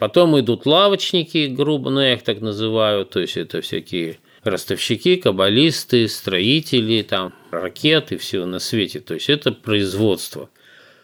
Потом 0.00 0.40
идут 0.40 0.64
лавочники, 0.64 1.46
грубо, 1.46 1.90
ну 1.90 2.00
я 2.00 2.14
их 2.14 2.22
так 2.22 2.40
называю, 2.40 3.04
то 3.04 3.20
есть 3.20 3.36
это 3.36 3.60
всякие 3.60 4.16
ростовщики, 4.42 5.16
каббалисты, 5.16 6.08
строители, 6.08 7.02
там, 7.02 7.34
ракеты, 7.50 8.16
всего 8.16 8.46
на 8.46 8.60
свете. 8.60 9.00
То 9.00 9.12
есть 9.12 9.28
это 9.28 9.52
производство. 9.52 10.48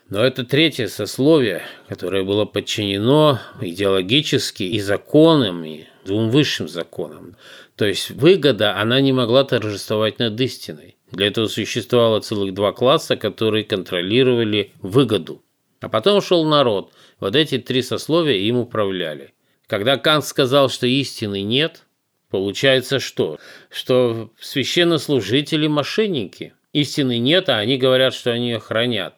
Но 0.09 0.25
это 0.25 0.45
третье 0.45 0.87
сословие, 0.87 1.63
которое 1.89 2.23
было 2.23 2.47
подчинено 2.47 3.39
идеологически 3.61 4.63
и 4.63 4.81
законами, 4.81 5.89
двум 6.07 6.31
высшим 6.31 6.67
законам. 6.67 7.37
То 7.77 7.85
есть 7.85 8.09
выгода, 8.09 8.79
она 8.79 9.03
не 9.03 9.13
могла 9.13 9.45
торжествовать 9.45 10.19
над 10.21 10.41
истиной. 10.41 10.97
Для 11.13 11.27
этого 11.27 11.49
существовало 11.49 12.21
целых 12.21 12.55
два 12.55 12.73
класса, 12.73 13.17
которые 13.17 13.65
контролировали 13.65 14.73
выгоду. 14.81 15.43
А 15.81 15.89
потом 15.89 16.21
шел 16.21 16.45
народ. 16.45 16.93
Вот 17.21 17.37
эти 17.37 17.59
три 17.59 17.83
сословия 17.83 18.37
им 18.37 18.57
управляли. 18.59 19.35
Когда 19.67 19.97
Кант 19.97 20.25
сказал, 20.25 20.69
что 20.69 20.87
истины 20.87 21.43
нет, 21.43 21.87
Получается 22.31 22.99
что? 22.99 23.39
Что 23.71 24.31
священнослужители– 24.41 25.67
мошенники. 25.69 26.55
Истины 26.73 27.19
нет, 27.19 27.49
а 27.49 27.59
они 27.59 27.79
говорят, 27.79 28.15
что 28.15 28.33
они 28.33 28.51
ее 28.51 28.59
хранят. 28.59 29.15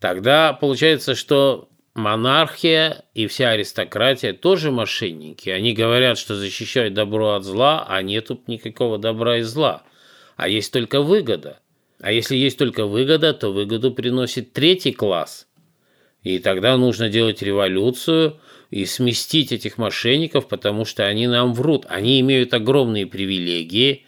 Тогда 0.00 0.54
получается, 0.54 1.14
что 1.14 1.68
монархия 1.94 3.04
и 3.14 3.26
вся 3.26 3.50
аристократия 3.50 4.32
тоже 4.32 4.70
мошенники. 4.70 5.50
Они 5.50 5.74
говорят, 5.74 6.18
что 6.18 6.34
защищают 6.34 6.94
добро 6.94 7.34
от 7.34 7.44
зла, 7.44 7.84
а 7.86 8.00
нету 8.02 8.40
никакого 8.46 8.98
добра 8.98 9.38
и 9.38 9.42
зла. 9.42 9.82
А 10.36 10.48
есть 10.48 10.72
только 10.72 11.02
выгода. 11.02 11.60
А 12.00 12.10
если 12.10 12.34
есть 12.36 12.56
только 12.56 12.86
выгода, 12.86 13.34
то 13.34 13.52
выгоду 13.52 13.92
приносит 13.92 14.54
третий 14.54 14.92
класс. 14.92 15.46
И 16.22 16.38
тогда 16.38 16.76
нужно 16.76 17.08
делать 17.08 17.42
революцию– 17.42 18.38
и 18.70 18.84
сместить 18.86 19.52
этих 19.52 19.78
мошенников, 19.78 20.48
потому 20.48 20.84
что 20.84 21.06
они 21.06 21.26
нам 21.26 21.54
врут. 21.54 21.86
Они 21.88 22.20
имеют 22.20 22.54
огромные 22.54 23.06
привилегии, 23.06 24.06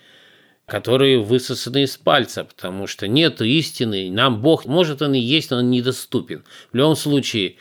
которые 0.66 1.18
высосаны 1.18 1.82
из 1.82 1.96
пальца, 1.96 2.44
потому 2.44 2.86
что 2.86 3.08
нет 3.08 3.42
истины. 3.42 4.10
Нам 4.10 4.40
Бог, 4.40 4.64
может, 4.66 5.02
он 5.02 5.14
и 5.14 5.18
есть, 5.18 5.50
но 5.50 5.58
он 5.58 5.70
недоступен. 5.70 6.44
В 6.72 6.76
любом 6.76 6.94
случае, 6.94 7.56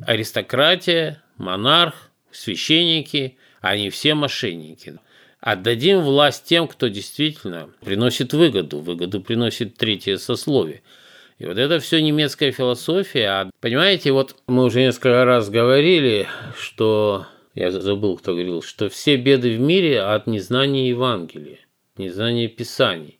аристократия, 0.00 1.22
монарх, 1.36 2.10
священники, 2.32 3.36
они 3.60 3.90
все 3.90 4.14
мошенники. 4.14 4.98
Отдадим 5.40 6.00
власть 6.00 6.44
тем, 6.44 6.66
кто 6.66 6.88
действительно 6.88 7.68
приносит 7.84 8.32
выгоду. 8.32 8.80
Выгоду 8.80 9.20
приносит 9.20 9.76
третье 9.76 10.16
сословие– 10.16 10.82
и 11.38 11.44
вот 11.44 11.58
это 11.58 11.80
все 11.80 12.00
немецкая 12.00 12.50
философия. 12.50 13.28
А, 13.28 13.50
понимаете, 13.60 14.12
вот 14.12 14.36
мы 14.46 14.64
уже 14.64 14.80
несколько 14.80 15.24
раз 15.24 15.50
говорили, 15.50 16.26
что 16.58 17.26
я 17.54 17.70
забыл, 17.70 18.16
кто 18.16 18.32
говорил, 18.32 18.62
что 18.62 18.88
все 18.88 19.16
беды 19.16 19.56
в 19.56 19.60
мире 19.60 20.00
от 20.00 20.26
незнания 20.26 20.88
Евангелия, 20.88 21.58
незнания 21.98 22.48
Писаний. 22.48 23.18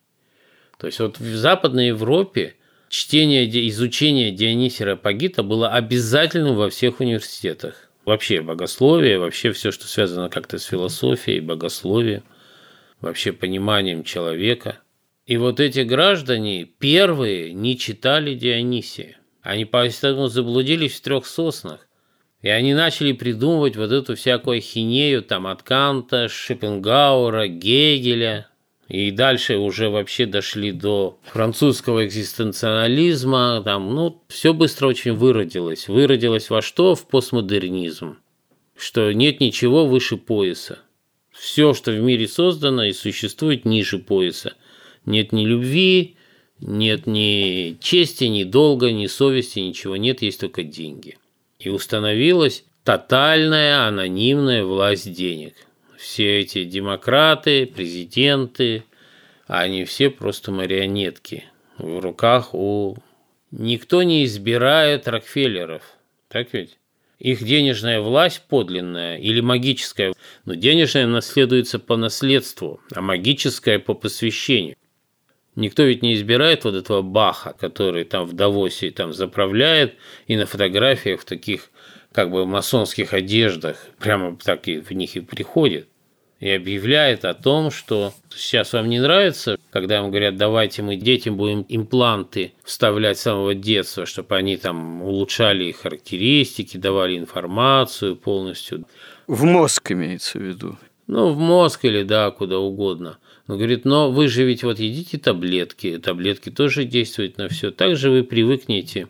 То 0.79 0.87
есть 0.87 0.99
вот 0.99 1.19
в 1.19 1.37
Западной 1.37 1.89
Европе 1.89 2.55
чтение, 2.89 3.47
изучение 3.69 4.31
Дионисия 4.31 4.87
Рапагита 4.87 5.43
было 5.43 5.69
обязательным 5.69 6.57
во 6.57 6.71
всех 6.71 7.01
университетах. 7.01 7.91
Вообще 8.07 8.41
богословие, 8.41 9.19
вообще 9.19 9.53
все, 9.53 9.73
что 9.73 9.87
связано 9.89 10.31
как-то 10.31 10.59
с 10.59 10.65
философией, 10.65 11.41
богословием, 11.41 12.23
вообще 13.03 13.33
пониманием 13.33 14.05
человека– 14.05 14.79
и 15.27 15.39
вот 15.39 15.59
эти 15.59 15.81
граждане 15.81 16.65
первые 16.65 17.53
не 17.53 17.77
читали 17.77 18.35
Дионисия. 18.35 19.19
Они 19.43 19.65
поэтому 19.65 20.29
заблудились 20.29 20.95
в 20.95 21.01
трех 21.01 21.27
соснах. 21.27 21.89
И 22.43 22.49
они 22.49 22.75
начали 22.75 23.11
придумывать 23.11 23.75
вот 23.77 23.91
эту 23.91 24.15
всякую 24.15 24.59
ахинею 24.59 25.23
там 25.23 25.49
от 25.49 25.65
Канта, 25.65 26.29
Шопенгауэра, 26.29 27.49
Гегеля. 27.49 28.49
И 28.87 29.11
дальше 29.11 29.57
уже 29.57 29.89
вообще 29.91 30.27
дошли 30.27 30.71
до 30.71 31.19
французского 31.25 32.07
экзистенциализма. 32.07 33.63
Там, 33.65 33.97
ну, 33.97 34.23
все 34.29 34.55
быстро 34.55 34.87
очень 34.87 35.15
выродилось. 35.15 35.89
Выродилось 35.89 36.51
во 36.51 36.63
что? 36.63 36.95
В 36.95 37.09
постмодернизм. 37.09 38.19
Что 38.77 39.11
нет 39.11 39.41
ничего 39.41 39.87
выше 39.87 40.19
пояса. 40.19 40.79
Все, 41.33 41.75
что 41.75 41.91
в 41.91 41.99
мире 41.99 42.29
создано 42.29 42.85
и 42.85 42.93
существует 42.93 43.65
ниже 43.65 43.99
пояса– 43.99 44.55
нет 45.07 45.33
ни 45.33 45.45
любви, 45.45 46.17
нет 46.61 47.07
ни 47.07 47.77
чести, 47.81 48.25
ни 48.25 48.45
долга, 48.45 48.93
ни 48.93 49.07
совести, 49.07 49.61
ничего 49.61 49.97
нет, 49.97 50.23
есть 50.23 50.41
только 50.41 50.63
деньги. 50.63 51.19
И 51.59 51.69
установилась 51.69 52.65
тотальная 52.85 53.87
анонимная 53.87 54.65
власть 54.65 55.13
денег. 55.13 55.55
Все 55.99 56.41
эти 56.41 56.65
демократы, 56.65 57.67
президенты, 57.67 58.85
они 59.47 59.85
все 59.85 60.11
просто 60.11 60.53
марионетки 60.53 61.45
в 61.79 61.99
руках 62.01 62.55
у... 62.55 62.97
Никто 63.53 64.03
не 64.03 64.25
избирает 64.25 65.09
Рокфеллеров, 65.09 65.83
так 66.29 66.53
ведь? 66.53 66.79
Их 67.19 67.43
денежная 67.43 68.01
власть 68.01 68.43
подлинная 68.49 69.17
или 69.17 69.41
магическая, 69.41 70.13
но 70.45 70.55
денежная 70.55 71.07
наследуется 71.07 71.79
по 71.79 71.97
наследству, 71.97 72.81
а 72.93 73.01
магическая 73.01 73.79
по 73.79 73.95
посвящению. 73.95 74.77
Никто 75.57 75.83
ведь 75.83 76.03
не 76.03 76.15
избирает 76.15 76.65
вот 76.65 76.75
этого 76.75 77.03
Баха, 77.03 77.55
который 77.59 78.05
там 78.05 78.27
в 78.27 78.35
Давосе 78.35 78.91
там 78.91 79.13
заправляет, 79.13 79.95
и 80.27 80.37
на 80.37 80.47
фотографиях 80.47 81.23
в 81.23 81.25
таких 81.25 81.71
как 82.13 82.31
бы 82.31 82.47
масонских 82.47 83.13
одеждах 83.13 83.77
прямо 83.99 84.37
так 84.37 84.69
и 84.69 84.79
в 84.79 84.91
них 84.93 85.17
и 85.17 85.21
приходит 85.21 85.89
и 86.41 86.51
объявляет 86.51 87.25
о 87.25 87.35
том, 87.35 87.71
что 87.71 88.13
сейчас 88.31 88.73
вам 88.73 88.89
не 88.89 89.01
нравится, 89.01 89.59
когда 89.71 90.03
вам 90.03 90.11
говорят, 90.11 90.37
давайте 90.37 90.83
мы 90.83 90.97
детям 90.97 91.37
будем 91.37 91.65
импланты 91.69 92.53
вставлять 92.63 93.19
с 93.19 93.23
самого 93.23 93.55
детства, 93.55 94.05
чтобы 94.05 94.37
они 94.37 94.57
там 94.57 95.03
улучшали 95.03 95.65
их 95.65 95.79
характеристики, 95.79 96.77
давали 96.77 97.17
информацию 97.17 98.17
полностью. 98.17 98.85
В 99.27 99.45
мозг 99.45 99.93
имеется 99.93 100.39
в 100.39 100.43
виду. 100.43 100.77
Ну, 101.07 101.33
в 101.33 101.39
мозг 101.39 101.85
или 101.85 102.03
да, 102.03 102.31
куда 102.31 102.59
угодно. 102.59 103.19
Но 103.47 103.57
говорит, 103.57 103.85
но 103.85 104.11
вы 104.11 104.29
же 104.29 104.45
ведь 104.45 104.65
вот 104.65 104.79
едите 104.79 105.19
таблетки, 105.19 105.99
таблетки 105.99 106.51
тоже 106.51 106.85
действуют 106.85 107.39
на 107.39 107.49
все. 107.49 107.71
Также 107.71 108.11
вы 108.11 108.25
привыкнете 108.25 109.09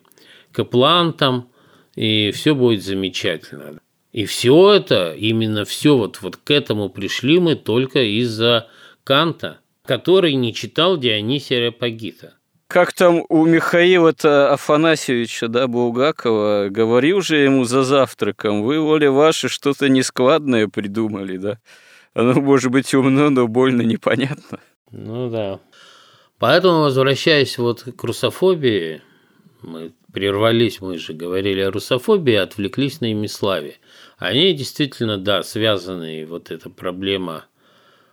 к 0.52 0.64
плантам, 0.64 1.48
и 1.94 2.30
все 2.32 2.54
будет 2.54 2.84
замечательно. 2.84 3.80
И 4.12 4.24
все 4.24 4.74
это, 4.74 5.14
именно 5.14 5.64
все 5.64 5.96
вот, 5.96 6.20
вот 6.22 6.36
к 6.36 6.50
этому 6.50 6.88
пришли 6.88 7.38
мы 7.38 7.54
только 7.54 8.02
из-за 8.02 8.68
Канта, 9.04 9.60
который 9.84 10.34
не 10.34 10.52
читал 10.54 10.96
Дионисия 10.98 11.66
Репагита. 11.66 12.34
Как 12.66 12.92
там 12.92 13.24
у 13.28 13.46
Михаила-то 13.46 14.52
Афанасьевича, 14.52 15.48
да, 15.48 15.68
Булгакова, 15.68 16.68
говорил 16.68 17.20
же 17.20 17.36
ему 17.36 17.64
за 17.64 17.84
завтраком, 17.84 18.62
вы, 18.62 18.80
воля 18.80 19.10
ваша, 19.10 19.48
что-то 19.48 19.88
нескладное 19.88 20.66
придумали, 20.66 21.36
да? 21.36 21.58
Оно 22.16 22.40
может 22.40 22.72
быть 22.72 22.94
умно, 22.94 23.28
но 23.28 23.46
больно 23.46 23.82
непонятно. 23.82 24.58
Ну 24.90 25.28
да. 25.28 25.60
Поэтому, 26.38 26.80
возвращаясь 26.80 27.58
вот 27.58 27.82
к 27.82 28.04
русофобии, 28.04 29.02
мы 29.60 29.92
прервались, 30.14 30.80
мы 30.80 30.96
же 30.96 31.12
говорили 31.12 31.60
о 31.60 31.70
русофобии, 31.70 32.36
отвлеклись 32.36 33.02
на 33.02 33.12
имиславие. 33.12 33.76
Они 34.16 34.54
действительно, 34.54 35.18
да, 35.18 35.42
связаны, 35.42 36.24
вот 36.24 36.50
эта 36.50 36.70
проблема 36.70 37.44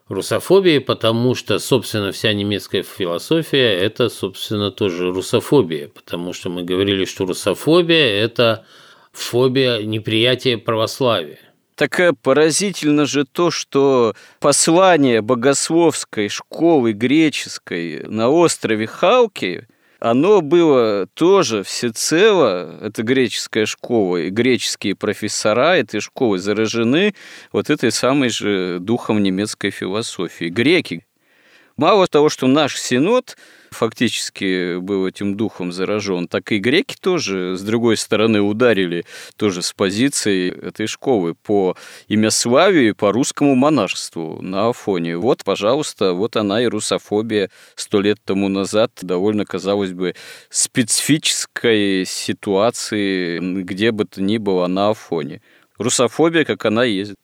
русофобии, 0.10 0.80
потому 0.80 1.34
что, 1.34 1.58
собственно, 1.60 2.12
вся 2.12 2.34
немецкая 2.34 2.84
философия– 2.84 3.74
это, 3.80 4.10
собственно, 4.10 4.70
тоже 4.70 5.13
русофобия, 5.13 5.88
потому 5.88 6.34
что 6.34 6.50
мы 6.50 6.63
говорили, 6.63 7.06
что 7.06 7.26
русофобия– 7.26 8.06
это 8.26 8.66
фобия 9.13 9.82
неприятия 9.82 10.58
православия. 10.58 11.39
Так 11.76 12.00
э, 12.00 12.14
поразительно 12.14 13.06
же 13.06 13.26
то, 13.26 13.50
что 13.52 14.16
послание 14.40 15.22
богословской 15.22 16.30
школы 16.30 16.94
греческой 16.94 18.04
на 18.08 18.30
острове 18.30 18.88
Халки 18.88 19.68
оно 20.04 20.42
было 20.42 21.08
тоже 21.14 21.64
всецело, 21.64 22.78
это 22.82 23.04
греческая 23.04 23.66
школа, 23.66 24.18
и 24.18 24.30
греческие 24.30 24.96
профессора 24.96 25.78
этой 25.78 26.02
школы 26.02 26.40
заражены 26.40 27.16
вот 27.54 27.70
этой 27.70 27.90
самой 27.90 28.28
же 28.28 28.80
духом 28.82 29.24
немецкой 29.24 29.72
философии. 29.72 30.50
Греки. 30.50 31.06
Мало 31.76 32.06
того, 32.08 32.30
что 32.30 32.46
наш 32.46 32.80
синод 32.80 33.36
фактически 33.72 34.78
был 34.78 35.08
этим 35.08 35.36
духом 35.36 35.72
заражен, 35.72 36.28
так 36.28 36.52
и 36.52 36.60
греки 36.60 36.96
тоже, 37.00 37.58
с 37.58 37.62
другой 37.62 37.98
стороны, 37.98 38.42
ударили 38.42 39.06
тоже 39.38 39.64
с 39.64 39.74
позиции 39.74 40.52
этой 40.52 40.86
школы 40.86 41.34
по 41.34 41.76
имяславию 42.08 42.90
и 42.90 42.94
по 42.94 43.12
русскому 43.12 43.56
монашеству 43.56 44.40
на 44.42 44.70
Афоне. 44.70 45.18
Вот, 45.18 45.44
пожалуйста, 45.44 46.14
вот 46.14 46.36
она 46.36 46.62
и 46.62 46.68
русофобия 46.68 47.50
сто 47.76 48.02
лет 48.02 48.20
тому 48.24 48.50
назад 48.50 48.92
довольно, 49.02 49.44
казалось 49.44 49.94
бы, 49.94 50.14
специфической 50.50 52.06
ситуации, 52.06 53.40
где 53.64 53.92
бы 53.92 54.06
то 54.06 54.22
ни 54.22 54.38
было 54.38 54.68
на 54.68 54.90
Афоне. 54.90 55.42
Русофобия, 55.80 56.46
как 56.46 56.66
она 56.66 56.84
есть. 56.84 57.16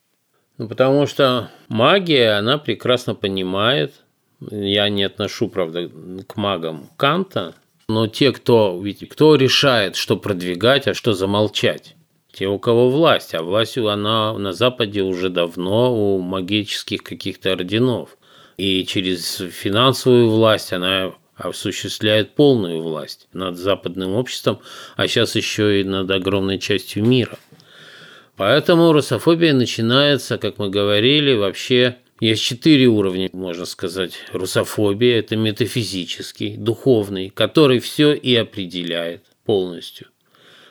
Ну, 0.58 0.68
потому 0.68 1.06
что 1.06 1.52
магия, 1.68 2.32
она 2.32 2.58
прекрасно 2.58 3.14
понимает, 3.14 3.94
я 4.42 4.90
не 4.90 5.04
отношу, 5.04 5.50
правда, 5.50 5.90
к 6.28 6.36
магам 6.38 6.90
Канта, 6.98 7.56
но 7.88 8.08
те, 8.08 8.32
кто, 8.32 8.80
ведь 8.82 9.08
кто 9.10 9.36
решает, 9.36 9.96
что 9.96 10.16
продвигать, 10.16 10.88
а 10.88 10.94
что 10.94 11.14
замолчать? 11.14 11.96
Те, 12.32 12.48
у 12.48 12.60
кого 12.60 12.90
власть, 12.90 13.34
а 13.34 13.42
власть 13.42 13.78
она 13.78 14.38
на 14.38 14.54
Западе 14.54 15.02
уже 15.02 15.30
давно 15.30 15.94
у 15.94 16.20
магических 16.20 17.04
каких-то 17.04 17.52
орденов. 17.52 18.18
И 18.58 18.86
через 18.86 19.38
финансовую 19.38 20.30
власть 20.30 20.72
она 20.72 21.14
осуществляет 21.36 22.36
полную 22.36 22.82
власть 22.82 23.28
над 23.34 23.58
западным 23.58 24.14
обществом, 24.14 24.60
а 24.96 25.08
сейчас 25.08 25.36
еще 25.36 25.82
и 25.82 25.84
над 25.84 26.12
огромной 26.12 26.60
частью 26.60 27.06
мира. 27.06 27.40
Поэтому 28.36 28.94
русофобия 28.94 29.54
начинается, 29.54 30.38
как 30.38 30.60
мы 30.60 30.70
говорили, 30.70 31.34
вообще 31.34 31.98
есть 32.20 32.44
четыре 32.44 32.88
уровня, 32.88 33.30
можно 33.32 33.66
сказать. 33.66 34.14
Русофобия– 34.34 35.20
это 35.20 35.36
метафизический, 35.36 36.58
духовный, 36.58 37.30
который 37.30 37.80
все 37.80 38.14
и 38.14 38.36
определяет 38.36 39.24
полностью. 39.46 40.08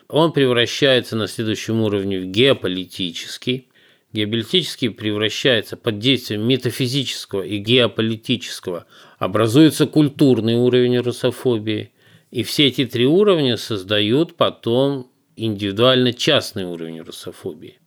Он 0.07 0.31
превращается 0.31 1.15
на 1.15 1.27
следующем 1.27 1.81
уровне 1.81 2.19
в 2.19 2.25
геополитический. 2.25 3.69
Геополитический 4.11 4.89
превращается 4.89 5.77
под 5.77 5.99
действием 5.99 6.47
метафизического 6.47 7.43
и 7.43 7.57
геополитического. 7.57 8.85
Образуется 9.19 9.85
культурный 9.85 10.55
уровень 10.55 10.97
русофобии. 10.97 11.91
И 12.31 12.43
все 12.43 12.67
эти 12.67 12.85
три 12.85 13.05
уровня 13.05 13.57
создают 13.57 14.35
потом 14.35 15.11
индивидуально 15.35 16.13
частный 16.13 16.65
уровень 16.65 17.01
русофобии. 17.01 17.79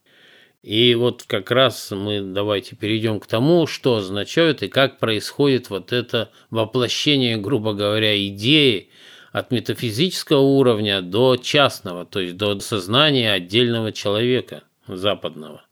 И 0.62 0.94
вот 0.94 1.25
как 1.25 1.51
раз 1.51 1.90
мы 1.90 2.20
давайте 2.20 2.77
перейдем 2.77 3.18
к 3.18 3.27
тому, 3.27 3.66
что 3.66 3.96
означают 3.96 4.62
и 4.62 4.68
как 4.68 5.01
происходит 5.01 5.70
вот 5.70 5.92
это 5.92 6.31
воплощение, 6.51 7.37
грубо 7.37 7.72
говоря, 7.72 8.16
идеи 8.29 8.88
от 9.33 9.51
метафизического 9.51 10.40
уровня 10.40 11.03
до 11.03 11.37
частного, 11.37 12.05
то 12.05 12.20
есть 12.20 12.37
до 12.37 12.59
сознания 12.61 13.33
отдельного 13.33 13.90
человека 13.90 14.62
западного. 14.87 15.64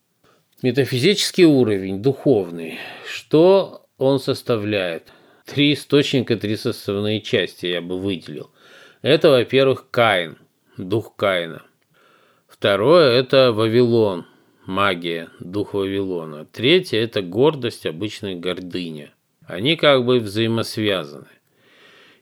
Метафизический 0.63 1.45
уровень, 1.45 2.03
духовный, 2.03 2.79
что 3.07 3.87
он 3.97 4.19
составляет? 4.19 5.13
Три 5.47 5.75
источника, 5.75 6.37
три 6.37 6.57
составные 6.57 7.21
части 7.21 7.67
я 7.67 7.81
бы 7.81 7.99
выделил. 7.99 8.51
Это, 9.03 9.31
во-первых, 9.31 9.89
Каин, 9.91 10.37
дух 10.77 11.15
Каина. 11.15 11.63
Второе– 12.49 13.13
это 13.21 13.53
Вавилон, 13.53 14.27
магия, 14.71 15.29
дух 15.41 15.75
Вавилона. 15.75 16.47
Третье– 16.47 16.99
это 17.01 17.21
гордость, 17.21 17.87
обычная 17.87 18.37
гордыня. 18.37 19.13
Они 19.45 19.77
как 19.77 20.05
бы 20.07 20.21
взаимосвязаны. 20.21 21.27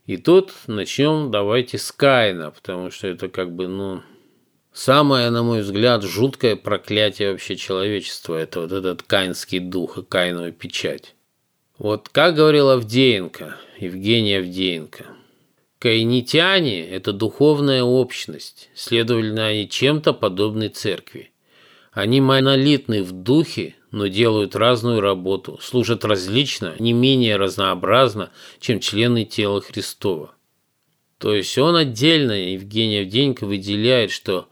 И 0.07 0.17
тут 0.17 0.53
начнем 0.67 1.31
давайте 1.31 1.77
с 1.77 1.93
Каина, 1.93 2.51
потому 2.51 2.91
что 2.91 3.07
это 3.07 3.29
как 3.29 3.55
бы, 3.55 3.69
ну, 3.69 4.03
самое, 4.73 5.29
на 5.29 5.43
мой 5.43 5.61
взгляд, 5.61 6.03
жуткое 6.03 6.57
проклятие 6.57 7.33
вообще 7.33 7.57
человечества. 7.57 8.35
Это 8.35 8.61
вот 8.61 8.73
этот 8.73 9.03
каинский 9.03 9.59
дух 9.59 9.99
и 9.99 10.03
каиновая 10.03 10.53
печать. 10.53 11.15
Вот 11.77 12.09
как 12.09 12.35
говорил 12.35 12.71
Авдеенко, 12.71 13.57
Евгений 13.79 14.37
Авдеенко, 14.37 15.05
каинитяне– 15.79 16.89
это 16.91 17.13
духовная 17.13 17.83
общность, 17.83 18.71
следовательно, 18.75 19.47
они 19.47 19.69
чем-то 19.69 20.15
подобны 20.15 20.69
церкви– 20.69 21.31
они 21.99 22.21
монолитны 22.21 23.03
в 23.03 23.11
духе, 23.11 23.75
но 23.91 24.07
делают 24.07 24.55
разную 24.55 25.01
работу, 25.01 25.59
служат 25.61 26.05
различно, 26.05 26.77
не 26.79 26.93
менее 26.93 27.35
разнообразно, 27.35 28.31
чем 28.61 28.79
члены 28.79 29.25
тела 29.25 29.61
Христова. 29.61 30.31
То 31.19 31.35
есть 31.35 31.59
он 31.59 31.75
отдельно, 31.75 32.53
Евгений 32.53 33.01
Авденько, 33.01 33.47
выделяет, 33.47 34.13
что 34.13 34.49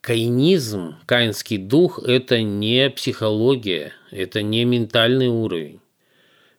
каинизм, 0.00 0.94
каинский 1.04 1.58
дух– 1.58 2.02
это 2.06 2.40
не 2.40 2.88
психология, 2.88 3.92
это 4.10 4.40
не 4.40 4.64
ментальный 4.64 5.28
уровень. 5.28 5.80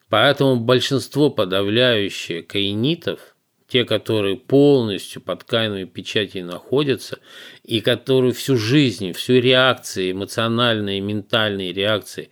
Поэтому 0.08 0.58
большинство 0.58 1.32
подавляющее 1.32 2.44
каинитов– 2.44 3.20
те, 3.68 3.84
которые 3.84 4.38
полностью 4.38 5.22
под 5.22 5.44
кайновой 5.44 5.86
печатью 5.86 6.46
находятся, 6.46 7.20
и 7.64 7.82
которые 7.82 8.34
всю 8.34 8.56
жизнь, 8.58 9.12
всю 9.12 9.34
реакции, 9.40 10.12
эмоциональные, 10.12 11.02
ментальные 11.02 11.74
реакции 11.74 12.30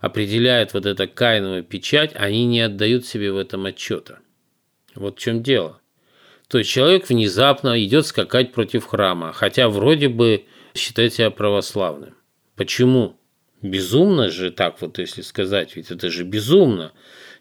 определяет 0.00 0.74
вот 0.74 0.84
эта 0.84 1.06
кайновая 1.06 1.62
печать, 1.62 2.12
они 2.14 2.44
не 2.46 2.60
отдают 2.60 3.06
себе 3.06 3.32
в 3.32 3.36
этом 3.36 3.66
отчета. 3.66 4.18
Вот 4.96 5.18
в 5.18 5.20
чем 5.20 5.42
дело. 5.42 5.80
То 6.48 6.58
есть 6.58 6.70
человек 6.70 7.08
внезапно 7.08 7.82
идет 7.82 8.06
скакать 8.06 8.52
против 8.52 8.84
храма, 8.84 9.32
хотя 9.32 9.68
вроде 9.68 10.08
бы 10.08 10.44
считает 10.74 11.14
себя 11.14 11.30
православным. 11.30 12.16
Почему? 12.56 13.16
Безумно 13.62 14.28
же 14.28 14.50
так 14.50 14.82
вот, 14.82 14.98
если 14.98 15.22
сказать, 15.22 15.76
ведь 15.76 15.92
это 15.92 16.10
же 16.10 16.24
безумно. 16.24 16.92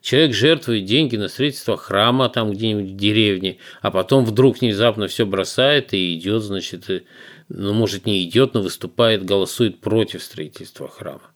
Человек 0.01 0.33
жертвует 0.33 0.85
деньги 0.85 1.15
на 1.15 1.27
строительство 1.27 1.77
храма 1.77 2.27
там 2.27 2.51
где-нибудь 2.51 2.91
в 2.91 2.95
деревне, 2.95 3.57
а 3.81 3.91
потом 3.91 4.25
вдруг 4.25 4.59
внезапно 4.59 5.07
все 5.07 5.27
бросает 5.27 5.93
и 5.93 6.15
идет, 6.15 6.41
значит, 6.41 7.05
ну, 7.49 7.73
может, 7.73 8.07
не 8.07 8.23
идет, 8.23 8.55
но 8.55 8.61
выступает, 8.61 9.23
голосует 9.23 9.79
против 9.79 10.23
строительства 10.23 10.87
храма. 10.87 11.31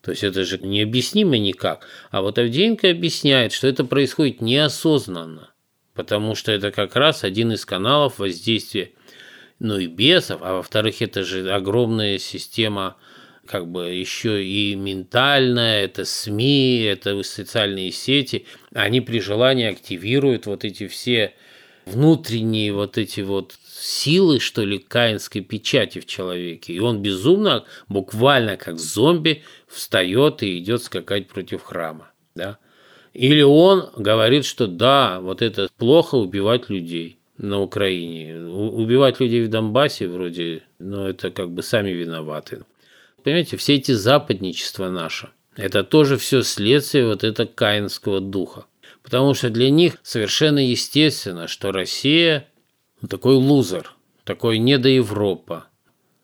То 0.00 0.12
есть 0.12 0.22
это 0.22 0.44
же 0.44 0.58
необъяснимо 0.58 1.38
никак. 1.38 1.88
А 2.10 2.22
вот 2.22 2.38
Авдеенко 2.38 2.90
объясняет, 2.90 3.52
что 3.52 3.66
это 3.66 3.84
происходит 3.84 4.40
неосознанно, 4.40 5.50
потому 5.94 6.36
что 6.36 6.52
это 6.52 6.70
как 6.70 6.94
раз 6.94 7.24
один 7.24 7.52
из 7.52 7.64
каналов 7.64 8.20
воздействия, 8.20 8.92
ну 9.58 9.78
и 9.78 9.86
бесов, 9.86 10.40
а 10.42 10.54
во-вторых, 10.54 11.02
это 11.02 11.24
же 11.24 11.50
огромная 11.50 12.18
система 12.18 12.96
как 13.46 13.66
бы 13.66 13.90
еще 13.90 14.44
и 14.44 14.74
ментальная, 14.74 15.84
это 15.84 16.04
СМИ, 16.04 16.82
это 16.82 17.22
социальные 17.22 17.92
сети, 17.92 18.46
они 18.72 19.00
при 19.00 19.20
желании 19.20 19.66
активируют 19.66 20.46
вот 20.46 20.64
эти 20.64 20.88
все 20.88 21.34
внутренние 21.86 22.72
вот 22.72 22.98
эти 22.98 23.20
вот 23.20 23.54
силы, 23.68 24.40
что 24.40 24.62
ли, 24.62 24.78
каинской 24.78 25.42
печати 25.42 26.00
в 26.00 26.06
человеке. 26.06 26.72
И 26.72 26.78
он 26.80 27.02
безумно, 27.02 27.64
буквально 27.88 28.56
как 28.56 28.78
зомби, 28.78 29.42
встает 29.68 30.42
и 30.42 30.58
идет 30.58 30.82
скакать 30.82 31.28
против 31.28 31.62
храма. 31.62 32.10
Да? 32.34 32.58
Или 33.12 33.42
он 33.42 33.90
говорит, 33.96 34.44
что 34.44 34.66
да, 34.66 35.20
вот 35.20 35.42
это 35.42 35.68
плохо 35.76 36.16
убивать 36.16 36.70
людей 36.70 37.18
на 37.36 37.60
Украине. 37.60 38.36
Убивать 38.36 39.20
людей 39.20 39.44
в 39.44 39.50
Донбассе 39.50 40.08
вроде, 40.08 40.62
ну 40.78 41.06
это 41.06 41.30
как 41.30 41.50
бы 41.50 41.62
сами 41.62 41.90
виноваты. 41.90 42.62
Понимаете, 43.24 43.56
все 43.56 43.76
эти 43.76 43.92
западничества 43.92 44.90
наши, 44.90 45.30
это 45.56 45.82
тоже 45.82 46.18
все 46.18 46.42
следствие 46.42 47.06
вот 47.06 47.24
этого 47.24 47.46
каинского 47.46 48.20
духа. 48.20 48.66
Потому 49.02 49.34
что 49.34 49.48
для 49.50 49.70
них 49.70 49.96
совершенно 50.02 50.58
естественно, 50.58 51.48
что 51.48 51.72
Россия 51.72 52.48
такой 53.08 53.34
лузер, 53.34 53.94
такой 54.24 54.58
не 54.58 54.78
до 54.78 54.90
Европа. 54.90 55.66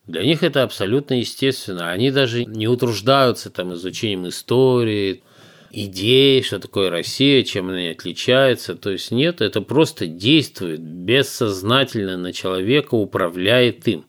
Для 0.07 0.25
них 0.25 0.43
это 0.43 0.63
абсолютно 0.63 1.15
естественно. 1.15 1.91
Они 1.91 2.11
даже 2.11 2.45
не 2.45 2.69
утруждаются 2.69 3.49
там 3.49 3.73
изучением 3.75 4.29
истории, 4.29 5.23
идей, 5.71 6.43
что 6.43 6.59
такое 6.59 6.91
Россия, 6.91 7.45
чем 7.45 7.71
она 7.71 7.91
отличается. 7.91 8.75
То 8.75 8.91
есть 8.91 9.11
нет, 9.11 9.41
это 9.41 9.63
просто 9.63 10.07
действует 10.07 10.81
бессознательно 10.81 12.19
на 12.19 12.33
человека, 12.33 12.95
управляет 12.95 13.89
им. 13.89 14.05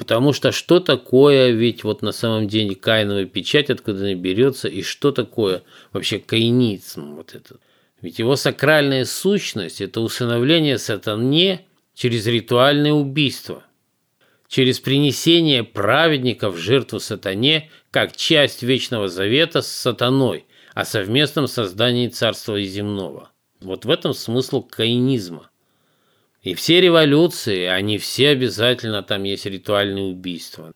Потому 0.00 0.32
что 0.32 0.50
что 0.50 0.80
такое, 0.80 1.50
ведь 1.50 1.84
вот 1.84 2.00
на 2.00 2.12
самом 2.12 2.48
деле 2.48 2.74
каиновая 2.74 3.26
печать, 3.26 3.68
откуда 3.68 4.00
она 4.00 4.14
берется, 4.14 4.66
и 4.66 4.82
что 4.82 5.12
такое 5.12 5.62
вообще 5.92 6.18
каинизм 6.18 7.16
вот 7.16 7.34
этот. 7.34 7.60
Ведь 8.00 8.18
его 8.18 8.34
сакральная 8.36 9.04
сущность– 9.04 9.80
это 9.82 10.00
усыновление 10.00 10.78
сатане 10.78 11.66
через 11.92 12.26
ритуальное 12.26 12.92
убийство, 12.92 13.62
через 14.48 14.80
принесение 14.80 15.64
праведников 15.64 16.54
в 16.54 16.58
жертву 16.58 16.98
сатане 16.98 17.70
как 17.90 18.16
часть 18.16 18.62
Вечного 18.62 19.08
Завета 19.08 19.60
с 19.60 19.66
сатаной 19.66 20.46
о 20.72 20.86
совместном 20.86 21.46
создании 21.46 22.08
Царства 22.08 22.58
Земного. 22.62 23.32
Вот 23.60 23.84
в 23.84 23.90
этом 23.90 24.14
смысл 24.14 24.62
каинизма. 24.62 25.49
И 26.42 26.54
все 26.54 26.80
революции, 26.80 27.66
они 27.66 27.98
все 27.98 28.30
обязательно, 28.30 29.02
там 29.02 29.24
есть 29.24 29.44
ритуальные 29.44 30.04
убийства. 30.04 30.72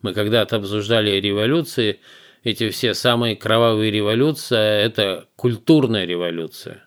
Мы 0.00 0.14
когда-то 0.14 0.56
обсуждали 0.56 1.10
революции, 1.20 2.00
эти 2.44 2.70
все 2.70 2.94
самые 2.94 3.34
кровавые 3.34 3.90
революции, 3.90 4.56
это 4.56 5.26
культурная 5.34 6.04
революция. 6.04 6.86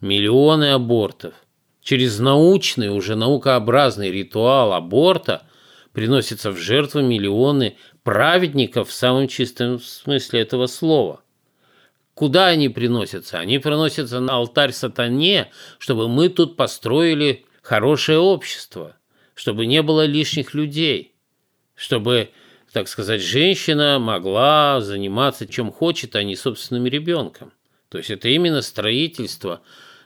Миллионы 0.00 0.72
абортов. 0.72 1.34
Через 1.80 2.18
научный, 2.18 2.88
уже 2.88 3.14
наукообразный 3.14 4.10
ритуал 4.10 4.72
аборта 4.72 5.44
приносятся 5.92 6.50
в 6.50 6.58
жертву 6.58 7.00
миллионы 7.00 7.76
праведников 8.02 8.88
в 8.88 8.92
самом 8.92 9.28
чистом 9.28 9.78
смысле 9.78 10.40
этого 10.40 10.66
слова. 10.66 11.22
Куда 12.14 12.48
они 12.48 12.68
приносятся? 12.68 13.38
Они 13.38 13.60
приносятся 13.60 14.18
на 14.18 14.34
алтарь 14.34 14.72
сатане, 14.72 15.50
чтобы 15.78 16.08
мы 16.08 16.28
тут 16.28 16.56
построили 16.56 17.46
хорошее 17.68 18.18
общество, 18.18 18.96
чтобы 19.34 19.66
не 19.66 19.82
было 19.82 20.06
лишних 20.06 20.54
людей, 20.54 21.12
чтобы, 21.74 22.30
так 22.72 22.88
сказать, 22.88 23.20
женщина 23.20 23.98
могла 23.98 24.80
заниматься 24.80 25.46
чем 25.46 25.70
хочет, 25.70 26.16
а 26.16 26.22
не 26.22 26.34
собственным 26.34 26.86
ребенком. 26.86 27.52
То 27.90 27.98
есть 27.98 28.08
это 28.08 28.30
именно 28.30 28.62
строительство 28.62 29.60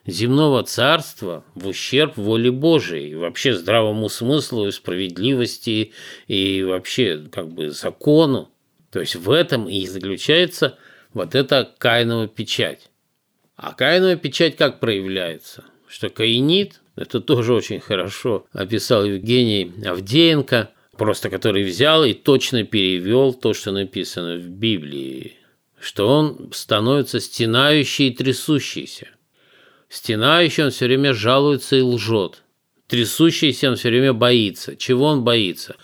земного 0.04 0.64
царства 0.64 1.44
в 1.54 1.68
ущерб 1.68 2.16
воле 2.16 2.50
Божией, 2.50 3.14
вообще 3.14 3.54
здравому 3.54 4.08
смыслу 4.08 4.66
и 4.66 4.72
справедливости 4.72 5.92
и 6.26 6.64
вообще 6.64 7.24
как 7.30 7.48
бы 7.48 7.70
закону. 7.70 8.50
То 8.90 8.98
есть 8.98 9.14
в 9.14 9.30
этом 9.30 9.68
и 9.68 9.86
заключается 9.86 10.78
вот 11.14 11.36
эта 11.36 11.72
каинова 11.78 12.26
печать. 12.26 12.90
А 13.54 13.72
каинова 13.72 14.16
печать 14.16 14.56
как 14.56 14.80
проявляется? 14.80 15.62
Что 15.86 16.08
каинит 16.08 16.82
это 16.97 17.20
тоже 17.20 17.55
очень 17.55 17.80
хорошо 17.80 18.47
описал 18.53 19.05
Евгений 19.05 19.72
Авдеенко, 19.84 20.70
просто 20.97 21.30
который 21.30 21.64
взял 21.64 22.05
и 22.05 22.12
точно 22.12 22.64
перевел 22.64 23.32
то, 23.32 23.55
что 23.55 23.72
написано 23.72 24.36
в 24.36 24.49
Библии, 24.49 25.34
что 25.80 26.07
он 26.07 26.51
становится 26.53 27.18
стенающий 27.20 28.09
и 28.09 28.14
трясущийся. 28.14 29.09
Стенающий 29.88 30.64
он 30.64 30.70
все 30.70 30.86
время 30.86 31.14
жалуется 31.14 31.76
и 31.76 31.80
лжет. 31.80 32.43
Трясущийся 32.86 33.70
он 33.70 33.76
все 33.76 33.88
время 33.88 34.12
боится. 34.12 34.76
Чего 34.76 35.07
он 35.07 35.24
боится? 35.24 35.76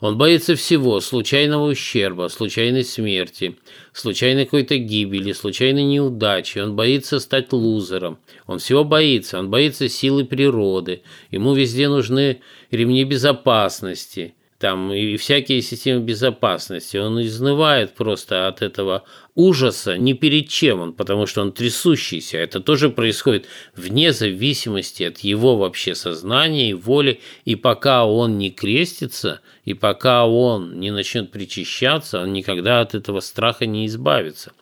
Он 0.00 0.16
боится 0.16 0.54
всего– 0.54 1.00
случайного 1.00 1.70
ущерба, 1.70 2.28
случайной 2.28 2.84
смерти, 2.84 3.56
случайной 3.92 4.46
какой-то 4.46 4.78
гибели, 4.78 5.32
случайной 5.32 5.84
неудачи. 5.84 6.58
Он 6.58 6.74
боится 6.74 7.20
стать 7.20 7.52
лузером. 7.52 8.18
Он 8.46 8.58
всего 8.58 8.82
боится. 8.82 9.38
Он 9.38 9.50
боится 9.50 9.88
силы 9.88 10.24
природы. 10.24 11.02
Ему 11.30 11.54
везде 11.54 11.88
нужны 11.88 12.40
ремни 12.70 13.04
безопасности– 13.04 14.34
там 14.60 14.92
и 14.92 15.16
всякие 15.16 15.62
системы 15.62 16.02
безопасности. 16.02 16.98
Он 16.98 17.22
изнывает 17.22 17.94
просто 17.94 18.46
от 18.46 18.60
этого 18.60 19.04
ужаса 19.34 19.96
ни 19.96 20.12
перед 20.12 20.50
чем 20.50 20.80
он, 20.80 20.92
потому 20.92 21.24
что 21.24 21.40
он 21.40 21.52
трясущийся. 21.52 22.36
Это 22.36 22.60
тоже 22.60 22.90
происходит 22.90 23.46
вне 23.74 24.12
зависимости 24.12 25.04
от 25.04 25.20
его 25.20 25.56
вообще 25.56 25.94
сознания 25.94 26.70
и 26.70 26.74
воли. 26.74 27.20
И 27.46 27.56
пока 27.56 28.04
он 28.04 28.36
не 28.36 28.50
крестится, 28.50 29.40
и 29.64 29.72
пока 29.72 30.26
он 30.26 30.78
не 30.78 30.90
начнет 30.90 31.30
причащаться, 31.30 32.20
он 32.20 32.34
никогда 32.34 32.82
от 32.82 32.94
этого 32.94 33.20
страха 33.20 33.64
не 33.64 33.86
избавится. 33.86 34.52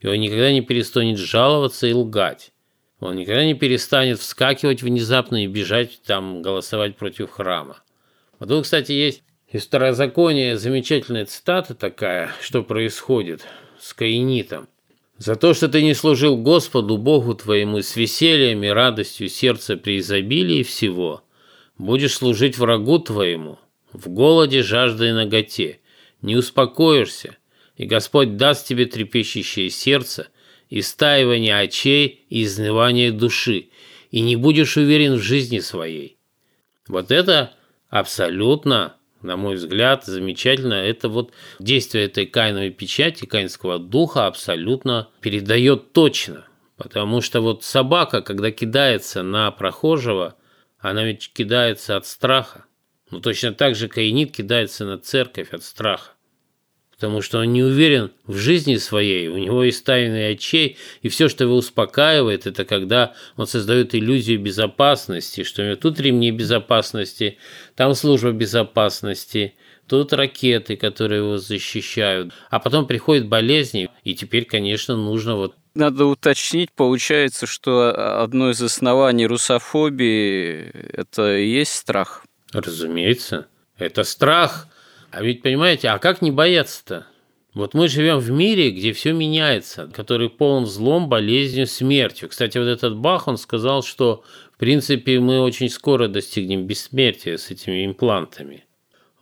И 0.00 0.06
он 0.08 0.20
никогда 0.20 0.52
не 0.52 0.60
перестанет 0.60 1.16
жаловаться 1.16 1.86
и 1.86 1.94
лгать. 1.94 2.52
Он 3.00 3.16
никогда 3.16 3.46
не 3.46 3.54
перестанет 3.54 4.18
вскакивать 4.18 4.82
внезапно 4.82 5.42
и 5.42 5.46
бежать 5.46 6.02
там 6.04 6.42
голосовать 6.42 6.96
против 6.96 7.30
храма. 7.30 7.78
Вот 8.38 8.50
тут, 8.50 8.64
кстати, 8.64 8.92
есть 8.92 9.22
из 9.50 9.64
Второзакония 9.64 10.56
замечательная 10.56 11.24
цитата 11.24 11.74
такая, 11.74 12.32
что 12.42 12.62
происходит 12.62 13.42
с 13.80 13.94
Каинитом. 13.94 14.68
«За 15.16 15.34
то, 15.34 15.52
что 15.54 15.68
ты 15.68 15.82
не 15.82 15.94
служил 15.94 16.36
Господу 16.36 16.96
Богу 16.96 17.34
твоему 17.34 17.80
с 17.80 17.96
весельем 17.96 18.62
и 18.62 18.68
радостью 18.68 19.28
сердца 19.28 19.76
при 19.76 19.98
изобилии 19.98 20.62
всего, 20.62 21.24
будешь 21.76 22.14
служить 22.14 22.56
врагу 22.56 22.98
твоему, 22.98 23.58
в 23.92 24.08
голоде, 24.10 24.62
жажде 24.62 25.08
и 25.08 25.12
наготе, 25.12 25.80
не 26.22 26.36
успокоишься, 26.36 27.36
и 27.76 27.86
Господь 27.86 28.36
даст 28.36 28.66
тебе 28.66 28.86
трепещущее 28.86 29.70
сердце, 29.70 30.28
истаивание 30.70 31.58
очей 31.58 32.24
и 32.28 32.44
изнывание 32.44 33.10
души, 33.10 33.70
и 34.12 34.20
не 34.20 34.36
будешь 34.36 34.76
уверен 34.76 35.14
в 35.14 35.22
жизни 35.22 35.58
своей». 35.58 36.16
Вот 36.86 37.10
это 37.10 37.54
абсолютно 37.90 38.97
на 39.22 39.36
мой 39.36 39.56
взгляд, 39.56 40.04
замечательно. 40.04 40.74
Это 40.74 41.08
вот 41.08 41.32
действие 41.58 42.04
этой 42.04 42.26
кайновой 42.26 42.70
печати, 42.70 43.24
каинского 43.24 43.78
духа 43.78 44.26
абсолютно 44.26 45.08
передает 45.20 45.92
точно. 45.92 46.46
Потому 46.76 47.20
что 47.20 47.40
вот 47.40 47.64
собака, 47.64 48.22
когда 48.22 48.50
кидается 48.50 49.22
на 49.22 49.50
прохожего, 49.50 50.36
она 50.78 51.04
ведь 51.04 51.32
кидается 51.32 51.96
от 51.96 52.06
страха. 52.06 52.66
Ну, 53.10 53.20
точно 53.20 53.52
так 53.52 53.74
же 53.74 53.88
каинит 53.88 54.36
кидается 54.36 54.84
на 54.84 54.98
церковь 54.98 55.52
от 55.52 55.64
страха 55.64 56.12
потому 56.98 57.22
что 57.22 57.38
он 57.38 57.52
не 57.52 57.62
уверен 57.62 58.10
в 58.26 58.36
жизни 58.36 58.74
своей, 58.74 59.28
у 59.28 59.36
него 59.38 59.62
есть 59.62 59.84
тайный 59.84 60.32
очей, 60.32 60.76
и 61.00 61.08
все, 61.08 61.28
что 61.28 61.44
его 61.44 61.54
успокаивает, 61.54 62.48
это 62.48 62.64
когда 62.64 63.14
он 63.36 63.46
создает 63.46 63.94
иллюзию 63.94 64.40
безопасности, 64.40 65.44
что 65.44 65.62
у 65.62 65.66
него 65.66 65.76
тут 65.76 66.00
ремни 66.00 66.32
безопасности, 66.32 67.38
там 67.76 67.94
служба 67.94 68.32
безопасности, 68.32 69.54
тут 69.86 70.12
ракеты, 70.12 70.76
которые 70.76 71.20
его 71.20 71.38
защищают. 71.38 72.32
А 72.50 72.58
потом 72.58 72.84
приходят 72.88 73.28
болезни, 73.28 73.88
и 74.02 74.16
теперь, 74.16 74.44
конечно, 74.44 74.96
нужно 74.96 75.36
вот 75.36 75.54
Надо 75.74 76.06
уточнить, 76.06 76.72
получается, 76.72 77.46
что 77.46 78.20
одно 78.20 78.50
из 78.50 78.60
оснований 78.60 79.28
русофобии– 79.28 80.72
это 80.92 81.38
и 81.38 81.48
есть 81.48 81.76
страх. 81.76 82.24
Разумеется, 82.52 83.46
это 83.76 84.02
страх. 84.02 84.66
А 85.10 85.22
ведь, 85.22 85.42
понимаете, 85.42 85.88
а 85.88 85.98
как 85.98 86.22
не 86.22 86.30
бояться-то? 86.30 87.06
Вот 87.54 87.74
мы 87.74 87.88
живем 87.88 88.18
в 88.18 88.30
мире, 88.30 88.70
где 88.70 88.92
все 88.92 89.12
меняется, 89.12 89.90
который 89.92 90.28
полон 90.28 90.66
злом, 90.66 91.08
болезнью, 91.08 91.66
смертью. 91.66 92.28
Кстати, 92.28 92.58
вот 92.58 92.66
этот 92.66 92.96
Бах, 92.96 93.26
он 93.26 93.38
сказал, 93.38 93.82
что, 93.82 94.22
в 94.52 94.58
принципе, 94.58 95.18
мы 95.18 95.40
очень 95.40 95.70
скоро 95.70 96.08
достигнем 96.08 96.66
бессмертия 96.66 97.36
с 97.36 97.50
этими 97.50 97.86
имплантами. 97.86 98.64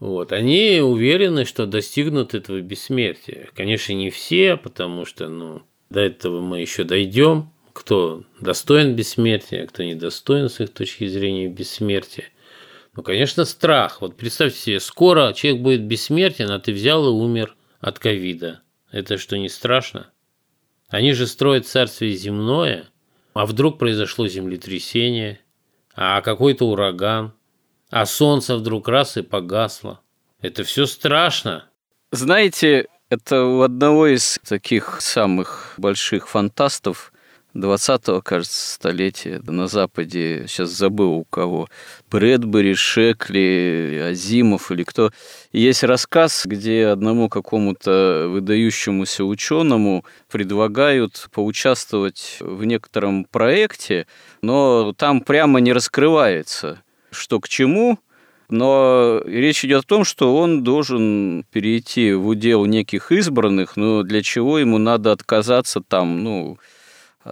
Вот. 0.01 0.33
Они 0.33 0.81
уверены, 0.81 1.45
что 1.45 1.67
достигнут 1.67 2.35
этого 2.35 2.61
бессмертия. 2.61 3.49
Конечно, 3.55 3.93
не 3.93 4.11
все, 4.11 4.57
потому 4.57 5.07
что 5.07 5.29
ну, 5.29 5.63
до 5.89 6.01
этого 6.01 6.41
мы 6.41 6.61
еще 6.61 6.85
дойдем, 6.85 7.51
кто 7.73 8.25
достоин 8.41 8.95
бессмертия, 8.95 9.67
кто 9.67 9.83
недостоин 9.83 10.49
с 10.49 10.61
их 10.61 10.71
точки 10.71 11.07
зрения 11.07 11.49
бессмертия. 11.49 12.27
Ну, 12.97 13.03
конечно, 13.03 13.45
страх. 13.45 14.01
Вот 14.01 14.17
представьте 14.17 14.59
себе, 14.59 14.81
скоро 14.81 15.35
человек 15.35 15.63
будет 15.63 15.83
бессмертен, 15.85 16.51
а 16.51 16.59
ты 16.59 16.73
взял 16.73 17.07
и 17.07 17.11
умер 17.11 17.55
от 17.81 17.99
ковида. 17.99 18.63
Это 18.91 19.19
что, 19.19 19.37
не 19.37 19.51
страшно? 19.51 20.11
Они 20.89 21.13
же 21.13 21.27
строят 21.27 21.67
царствие 21.67 22.15
земное, 22.15 22.89
а 23.35 23.45
вдруг 23.45 23.79
произошло 23.79 24.27
землетрясение, 24.29 25.41
а 25.95 26.23
какой-то 26.23 26.67
ураган, 26.67 27.35
а 27.91 28.07
солнце 28.07 28.57
вдруг 28.57 28.89
раз 28.89 29.19
и 29.19 29.23
погасло. 29.23 30.01
Это 30.41 30.65
все 30.65 30.87
страшно. 30.87 31.69
Знаете, 32.13 32.87
это 33.11 33.45
у 33.45 33.61
одного 33.61 34.07
из 34.07 34.39
таких 34.49 35.03
самых 35.03 35.75
больших 35.77 36.29
фантастов 36.29 37.13
20-го, 37.57 38.21
кажется, 38.23 38.75
столетия 38.75 39.41
на 39.47 39.67
Западе, 39.67 40.45
сейчас 40.47 40.71
забыл 40.71 41.15
у 41.15 41.25
кого, 41.25 41.69
Брэдбери, 42.11 42.75
Шекли, 42.75 44.01
Азимов 44.05 44.71
или 44.71 44.83
кто. 44.85 45.11
Есть 45.53 45.85
рассказ, 45.85 46.43
где 46.45 46.87
одному 46.87 47.29
какому-то 47.29 48.29
выдающемуся 48.29 49.25
ученому 49.25 50.05
предлагают 50.31 51.29
поучаствовать 51.33 52.39
в 52.41 52.65
некотором 52.65 53.25
проекте, 53.25 54.07
но 54.43 54.93
там 54.93 55.21
прямо 55.21 55.61
не 55.61 55.73
раскрывается, 55.73 56.83
что 57.11 57.41
к 57.41 57.49
чему, 57.49 57.99
но 58.49 59.21
речь 59.25 59.65
идет 59.65 59.85
о 59.85 59.89
том, 59.89 60.05
что 60.05 60.37
он 60.37 60.63
должен 60.63 61.45
перейти 61.51 62.13
в 62.13 62.29
удел 62.29 62.65
неких 62.65 63.11
избранных, 63.11 63.77
но 63.77 64.03
для 64.03 64.23
чего 64.23 64.59
ему 64.59 64.79
надо 64.79 65.13
отказаться 65.13 65.81
там, 65.81 66.23
ну, 66.23 66.59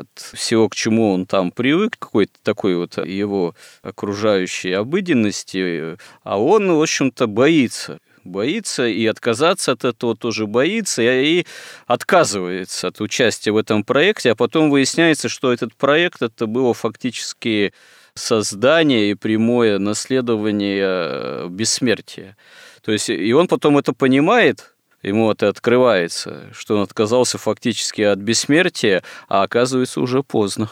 от 0.01 0.09
всего, 0.35 0.69
к 0.69 0.75
чему 0.75 1.13
он 1.13 1.27
там 1.27 1.51
привык, 1.51 1.97
какой-то 1.99 2.33
такой 2.43 2.77
вот 2.77 2.99
его 3.07 3.55
окружающей 3.83 4.73
обыденности, 4.73 5.97
а 6.23 6.41
он, 6.41 6.71
в 6.73 6.83
общем-то, 6.83 7.27
боится 7.27 7.99
боится 8.25 8.87
и 8.87 9.05
отказаться 9.07 9.73
от 9.73 9.85
этого 9.85 10.17
тоже 10.17 10.47
боится 10.47 11.03
и 11.03 11.45
отказывается 11.87 12.89
от 12.89 13.01
участия 13.03 13.53
в 13.53 13.57
этом 13.59 13.85
проекте, 13.85 14.31
а 14.31 14.35
потом 14.35 14.71
выясняется, 14.71 15.29
что 15.29 15.53
этот 15.53 15.75
проект 15.75 16.23
это 16.23 16.47
было 16.47 16.73
фактически 16.73 17.75
создание 18.15 19.11
и 19.11 19.15
прямое 19.15 19.79
наследование 19.79 21.49
бессмертия. 21.51 22.37
То 22.83 22.93
есть 22.93 23.11
и 23.11 23.33
он 23.33 23.49
потом 23.49 23.77
это 23.79 23.93
понимает, 23.93 24.74
ему 25.05 25.31
это 25.31 25.49
открывается, 25.49 26.51
что 26.53 26.77
он 26.77 26.83
отказался 26.83 27.39
фактически 27.39 28.03
от 28.03 28.19
бессмертия, 28.19 29.03
а 29.29 29.43
оказывается 29.43 30.01
уже 30.01 30.23
поздно. 30.23 30.71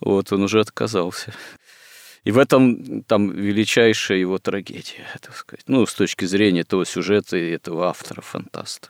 Вот 0.00 0.32
он 0.32 0.42
уже 0.42 0.60
отказался. 0.60 1.32
И 2.24 2.30
в 2.30 2.38
этом 2.38 3.02
там 3.02 3.30
величайшая 3.30 4.18
его 4.18 4.38
трагедия, 4.38 5.06
так 5.20 5.36
сказать. 5.36 5.64
Ну, 5.66 5.86
с 5.86 5.94
точки 5.94 6.24
зрения 6.24 6.60
этого 6.60 6.86
сюжета 6.86 7.36
и 7.36 7.50
этого 7.50 7.86
автора, 7.86 8.20
фантаста. 8.20 8.88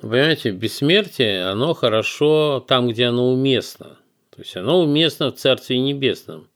Понимаете, 0.00 0.50
бессмертие, 0.50 1.46
оно 1.46 1.74
хорошо 1.74 2.64
там, 2.66 2.88
где 2.88 3.06
оно 3.06 3.32
уместно. 3.32 3.98
То 4.30 4.42
есть 4.42 4.56
оно 4.56 4.80
уместно 4.80 5.30
в 5.30 5.36
Царстве 5.36 5.78
Небесном. 5.78 6.47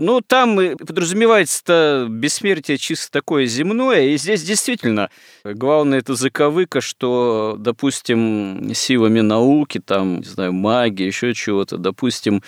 Ну, 0.00 0.20
там 0.20 0.76
подразумевается 0.76 2.06
бессмертие 2.08 2.78
чисто 2.78 3.10
такое 3.10 3.46
земное, 3.46 4.02
и 4.02 4.16
здесь 4.16 4.44
действительно 4.44 5.10
главное 5.42 5.98
это 5.98 6.14
заковыка, 6.14 6.80
что, 6.80 7.56
допустим, 7.58 8.72
силами 8.74 9.22
науки, 9.22 9.80
там, 9.84 10.18
не 10.18 10.24
знаю, 10.24 10.52
магии, 10.52 11.04
еще 11.04 11.34
чего-то, 11.34 11.78
допустим, 11.78 12.44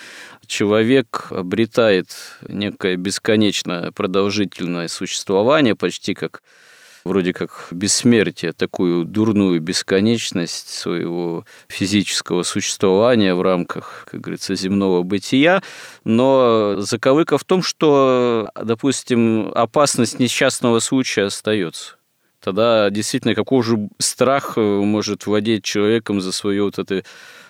человек 0.47 1.27
обретает 1.29 2.07
некое 2.47 2.95
бесконечно 2.95 3.91
продолжительное 3.93 4.87
существование, 4.87 5.75
почти 5.75 6.13
как 6.13 6.43
вроде 7.03 7.33
как 7.33 7.67
бессмертие, 7.71 8.53
такую 8.53 9.05
дурную 9.05 9.59
бесконечность 9.61 10.69
своего 10.69 11.45
физического 11.67 12.43
существования 12.43 13.33
в 13.35 13.41
рамках, 13.41 14.07
как 14.11 14.21
говорится, 14.21 14.55
земного 14.55 15.03
бытия. 15.03 15.61
Но 16.03 16.75
заковыка 16.79 17.37
в 17.37 17.43
том, 17.43 17.63
что, 17.63 18.49
допустим, 18.61 19.51
опасность 19.53 20.19
несчастного 20.19 20.79
случая 20.79 21.25
остается 21.25 21.95
тогда 22.41 22.89
действительно 22.89 23.35
какой 23.35 23.63
же 23.63 23.87
страх 23.99 24.57
может 24.57 25.27
владеть 25.27 25.63
человеком 25.63 26.21
за 26.21 26.31
свое 26.31 26.63
вот 26.63 26.79
это 26.79 27.03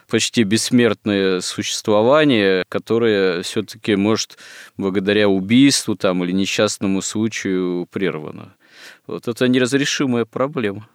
почти 0.10 0.44
бессмертное 0.44 1.40
существование, 1.40 2.66
которое 2.68 3.42
все-таки 3.44 3.96
может 3.96 4.38
благодаря 4.78 5.30
убийству 5.30 5.96
там, 5.96 6.24
или 6.24 6.34
несчастному 6.34 7.02
случаю 7.02 7.88
прервано. 7.90 8.54
Вот 9.12 9.28
это 9.28 9.48
неразрешимая 9.50 10.24
проблема. 10.24 10.88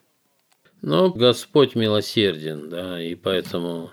Но 0.80 1.10
Господь 1.10 1.74
милосерден, 1.74 2.70
да, 2.70 3.02
и 3.02 3.14
поэтому 3.14 3.90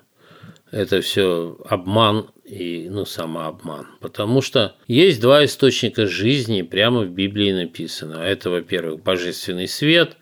это 0.72 1.02
все 1.02 1.58
обман 1.66 2.30
и, 2.46 2.88
ну, 2.90 3.06
самообман. 3.06 3.88
Потому 4.00 4.42
что 4.42 4.78
есть 4.88 5.20
два 5.20 5.44
источника 5.44 6.08
жизни, 6.08 6.62
прямо 6.62 7.02
в 7.02 7.10
Библии 7.10 7.52
написано. 7.52 8.16
Это, 8.16 8.50
во-первых, 8.50 9.04
божественный 9.04 9.68
свет, 9.68 10.16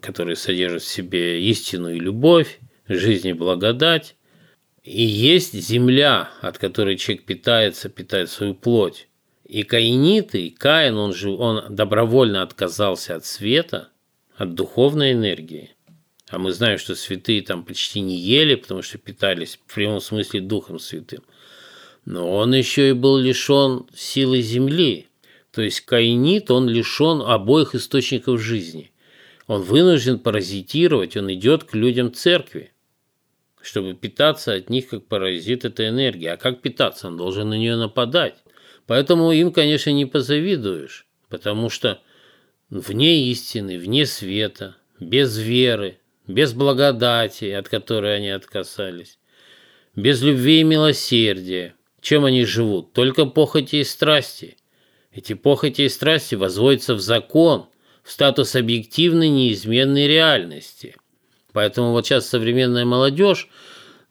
который 0.00 0.34
содержит 0.34 0.82
в 0.82 0.88
себе 0.88 1.40
истину 1.42 1.90
и 1.90 2.00
любовь, 2.00 2.58
жизнь 2.88 3.28
и 3.28 3.32
благодать. 3.32 4.16
И 4.82 5.02
есть 5.02 5.54
земля, 5.54 6.30
от 6.40 6.58
которой 6.58 6.96
человек 6.96 7.24
питается, 7.24 7.88
питает 7.88 8.28
свою 8.28 8.54
плоть. 8.54 9.05
И 9.48 9.62
каиниты, 9.62 10.52
Каин, 10.58 10.96
он 10.96 11.14
же 11.14 11.30
он 11.30 11.74
добровольно 11.74 12.42
отказался 12.42 13.14
от 13.14 13.24
света, 13.24 13.90
от 14.34 14.54
духовной 14.54 15.12
энергии. 15.12 15.70
А 16.28 16.38
мы 16.38 16.50
знаем, 16.50 16.78
что 16.78 16.96
святые 16.96 17.42
там 17.42 17.64
почти 17.64 18.00
не 18.00 18.16
ели, 18.16 18.56
потому 18.56 18.82
что 18.82 18.98
питались 18.98 19.60
в 19.64 19.72
прямом 19.72 20.00
смысле 20.00 20.40
Духом 20.40 20.80
Святым. 20.80 21.22
Но 22.04 22.28
он 22.28 22.54
еще 22.54 22.90
и 22.90 22.92
был 22.92 23.18
лишен 23.18 23.86
силы 23.94 24.40
земли. 24.40 25.06
То 25.52 25.62
есть 25.62 25.82
каинит, 25.82 26.50
он 26.50 26.68
лишен 26.68 27.22
обоих 27.22 27.76
источников 27.76 28.40
жизни. 28.40 28.90
Он 29.46 29.62
вынужден 29.62 30.18
паразитировать, 30.18 31.16
он 31.16 31.32
идет 31.32 31.62
к 31.62 31.74
людям 31.76 32.12
церкви, 32.12 32.72
чтобы 33.62 33.94
питаться 33.94 34.54
от 34.54 34.70
них, 34.70 34.88
как 34.88 35.06
паразит 35.06 35.64
этой 35.64 35.88
энергии. 35.88 36.26
А 36.26 36.36
как 36.36 36.62
питаться? 36.62 37.06
Он 37.06 37.16
должен 37.16 37.48
на 37.48 37.54
нее 37.54 37.76
нападать. 37.76 38.34
Поэтому 38.86 39.32
им, 39.32 39.52
конечно, 39.52 39.90
не 39.90 40.06
позавидуешь, 40.06 41.06
потому 41.28 41.68
что 41.70 42.00
вне 42.70 43.30
истины, 43.30 43.78
вне 43.78 44.06
света, 44.06 44.76
без 45.00 45.38
веры, 45.38 45.98
без 46.26 46.52
благодати, 46.52 47.50
от 47.50 47.68
которой 47.68 48.16
они 48.16 48.30
отказались, 48.30 49.18
без 49.94 50.22
любви 50.22 50.60
и 50.60 50.64
милосердия. 50.64 51.74
Чем 52.00 52.24
они 52.24 52.44
живут? 52.44 52.92
Только 52.92 53.26
похоти 53.26 53.76
и 53.76 53.84
страсти. 53.84 54.56
Эти 55.12 55.32
похоти 55.32 55.82
и 55.82 55.88
страсти 55.88 56.34
возводятся 56.34 56.94
в 56.94 57.00
закон, 57.00 57.66
в 58.04 58.12
статус 58.12 58.54
объективной 58.54 59.28
неизменной 59.28 60.06
реальности. 60.06 60.94
Поэтому 61.52 61.90
вот 61.90 62.06
сейчас 62.06 62.28
современная 62.28 62.84
молодежь 62.84 63.48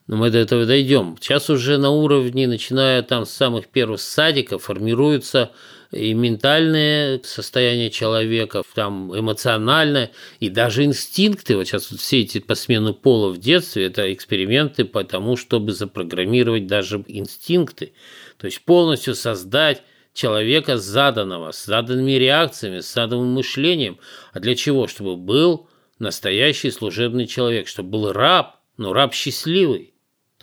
но 0.08 0.18
мы 0.18 0.30
до 0.30 0.38
этого 0.38 0.66
дойдем. 0.66 1.18
Сейчас 1.20 1.50
уже 1.50 1.78
на 1.78 1.90
уровне, 1.90 2.48
начиная 2.48 3.02
там 3.02 3.26
с 3.26 3.32
самых 3.32 3.68
первых 3.68 4.00
садиков, 4.00 4.64
формируются 4.64 5.52
и 5.92 6.14
ментальное 6.14 7.20
состояние 7.24 7.90
человека, 7.90 8.64
там 8.76 9.18
эмоциональное, 9.18 10.12
и 10.40 10.50
даже 10.50 10.84
инстинкты. 10.84 11.56
Вот 11.56 11.66
сейчас 11.66 11.90
вот 11.90 12.00
все 12.00 12.22
эти 12.22 12.40
по 12.40 12.54
смену 12.54 12.94
пола 12.94 13.30
в 13.30 13.40
детстве– 13.40 13.86
это 13.86 14.12
эксперименты 14.14 14.86
по 14.86 15.04
тому, 15.04 15.38
чтобы 15.38 15.72
запрограммировать 15.72 16.68
даже 16.68 17.04
инстинкты. 17.08 17.94
То 18.38 18.46
есть 18.46 18.62
полностью 18.62 19.16
создать 19.16 19.84
человека 20.14 20.78
заданного, 20.78 21.52
с 21.52 21.66
заданными 21.66 22.12
реакциями, 22.12 22.80
с 22.80 22.94
заданным 22.94 23.34
мышлением. 23.34 23.98
А 24.34 24.40
для 24.40 24.56
чего? 24.56 24.88
Чтобы 24.88 25.18
был 25.18 25.68
настоящий 25.98 26.72
служебный 26.72 27.26
человек, 27.26 27.68
чтобы 27.68 27.90
был 27.90 28.12
раб, 28.12 28.58
но 28.78 28.94
раб 28.94 29.14
счастливый. 29.14 29.95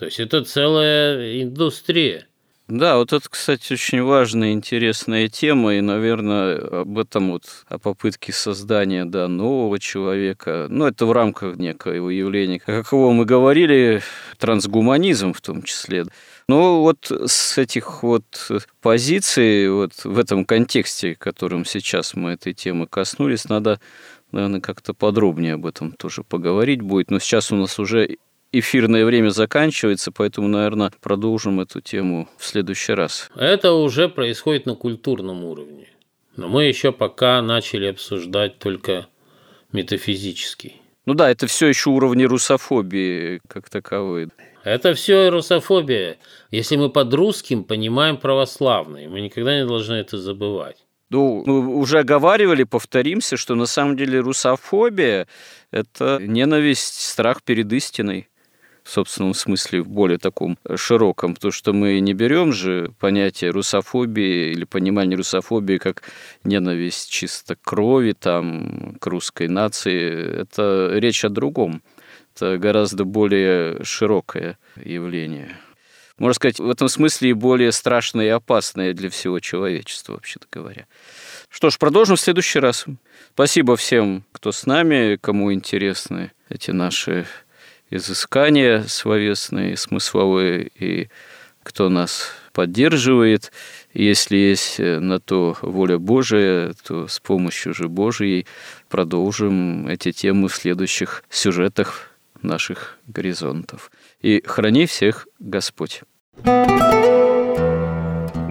То 0.03 0.07
есть 0.07 0.19
это 0.19 0.43
целая 0.43 1.41
индустрия. 1.41 2.27
Да, 2.67 2.97
вот 2.97 3.13
это, 3.13 3.25
кстати, 3.29 3.71
очень 3.71 4.03
важная, 4.03 4.51
интересная 4.51 5.29
тема, 5.29 5.75
и, 5.75 5.79
наверное, 5.79 6.81
об 6.81 6.99
этом 6.99 7.31
вот, 7.31 7.43
о 7.69 7.79
попытке 7.79 8.33
создания, 8.33 9.05
да, 9.05 9.29
нового 9.29 9.79
человека, 9.79 10.67
ну, 10.69 10.87
это 10.87 11.05
в 11.05 11.13
рамках 11.13 11.55
некоего 11.55 12.09
явления, 12.09 12.59
как 12.59 12.91
его 12.91 13.13
мы 13.13 13.23
говорили, 13.23 14.01
трансгуманизм 14.39 15.31
в 15.31 15.39
том 15.39 15.63
числе. 15.63 16.03
Но 16.49 16.81
вот 16.81 17.09
с 17.09 17.57
этих 17.57 18.03
вот 18.03 18.25
позиций, 18.81 19.69
вот 19.69 20.03
в 20.03 20.19
этом 20.19 20.43
контексте, 20.43 21.15
которым 21.15 21.63
сейчас 21.63 22.13
мы 22.13 22.31
этой 22.31 22.53
темы 22.53 22.87
коснулись, 22.87 23.45
надо 23.45 23.79
наверное, 24.33 24.59
как-то 24.59 24.93
подробнее 24.93 25.53
об 25.53 25.65
этом 25.65 25.93
тоже 25.93 26.23
поговорить 26.23 26.81
будет. 26.81 27.11
Но 27.11 27.19
сейчас 27.19 27.51
у 27.51 27.55
нас 27.55 27.79
уже 27.79 28.17
эфирное 28.53 29.03
время 29.03 29.29
заканчивается, 29.29 30.11
поэтому, 30.11 30.47
наверное, 30.47 30.91
продолжим 31.01 31.59
эту 31.59 31.81
тему 31.81 32.29
в 32.37 32.45
следующий 32.45 32.93
раз. 32.93 33.29
Это 33.35 33.73
уже 33.73 34.07
происходит 34.07 34.65
на 34.65 34.75
культурном 34.75 35.43
уровне. 35.43 35.89
Но 36.35 36.47
мы 36.47 36.65
еще 36.65 36.91
пока 36.91 37.41
начали 37.41 37.87
обсуждать 37.87 38.59
только 38.59 39.07
метафизический. 39.71 40.81
Ну 41.05 41.15
да, 41.15 41.29
это 41.29 41.47
все 41.47 41.67
еще 41.67 41.89
уровни 41.89 42.23
русофобии 42.23 43.41
как 43.47 43.69
таковой. 43.69 44.29
Это 44.63 44.93
все 44.93 45.29
русофобия. 45.29 46.17
Если 46.49 46.77
мы 46.77 46.89
под 46.89 47.13
русским 47.13 47.63
понимаем 47.63 48.17
православный, 48.17 49.07
мы 49.07 49.19
никогда 49.19 49.55
не 49.55 49.65
должны 49.65 49.95
это 49.95 50.17
забывать. 50.17 50.77
Ну, 51.09 51.43
мы 51.45 51.75
уже 51.75 51.99
оговаривали, 51.99 52.63
повторимся, 52.63 53.35
что 53.35 53.55
на 53.55 53.65
самом 53.65 53.97
деле 53.97 54.19
русофобия– 54.19 55.27
это 55.71 56.19
ненависть, 56.21 57.01
страх 57.01 57.43
перед 57.43 57.71
истиной 57.73 58.29
в 58.83 58.89
собственном 58.89 59.33
смысле, 59.33 59.81
в 59.81 59.87
более 59.87 60.17
таком 60.17 60.57
широком, 60.75 61.35
потому 61.35 61.51
что 61.51 61.73
мы 61.73 61.99
не 61.99 62.13
берем 62.13 62.51
же 62.51 62.91
понятие 62.99 63.51
русофобии 63.51 64.51
или 64.51 64.65
понимание 64.65 65.17
русофобии 65.17 65.77
как 65.77 66.03
ненависть 66.43 67.09
чисто 67.09 67.55
крови 67.55 68.13
там, 68.13 68.95
к 68.99 69.07
русской 69.07 69.47
нации. 69.47 70.41
Это 70.41 70.91
речь 70.93 71.23
о 71.23 71.29
другом. 71.29 71.81
Это 72.35 72.57
гораздо 72.57 73.05
более 73.05 73.83
широкое 73.83 74.57
явление. 74.75 75.57
Можно 76.17 76.33
сказать, 76.35 76.59
в 76.59 76.69
этом 76.69 76.89
смысле 76.89 77.31
и 77.31 77.33
более 77.33 77.71
страшное 77.71 78.25
и 78.25 78.29
опасное 78.29 78.93
для 78.93 79.09
всего 79.09 79.39
человечества, 79.39 80.13
вообще-то 80.13 80.45
говоря. 80.51 80.85
Что 81.49 81.69
ж, 81.69 81.77
продолжим 81.77 82.17
в 82.17 82.19
следующий 82.19 82.59
раз. 82.59 82.85
Спасибо 83.33 83.75
всем, 83.75 84.23
кто 84.31 84.51
с 84.51 84.65
нами, 84.65 85.17
кому 85.19 85.51
интересны 85.53 86.31
эти 86.49 86.71
наши 86.71 87.25
изыскания 87.95 88.83
словесные, 88.87 89.77
смысловые, 89.77 90.69
и 90.79 91.09
кто 91.63 91.89
нас 91.89 92.31
поддерживает. 92.51 93.51
Если 93.93 94.35
есть 94.35 94.79
на 94.79 95.19
то 95.19 95.55
воля 95.61 95.97
Божия, 95.97 96.73
то 96.85 97.07
с 97.07 97.19
помощью 97.19 97.73
же 97.73 97.87
Божией 97.87 98.45
продолжим 98.89 99.87
эти 99.87 100.11
темы 100.11 100.49
в 100.49 100.55
следующих 100.55 101.23
сюжетах 101.29 102.09
наших 102.41 102.99
горизонтов. 103.07 103.91
И 104.21 104.43
храни 104.45 104.85
всех 104.85 105.27
Господь. 105.39 106.01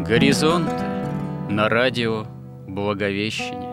Горизонт 0.06 0.72
на 1.50 1.68
радио 1.68 2.26
Благовещение. 2.66 3.72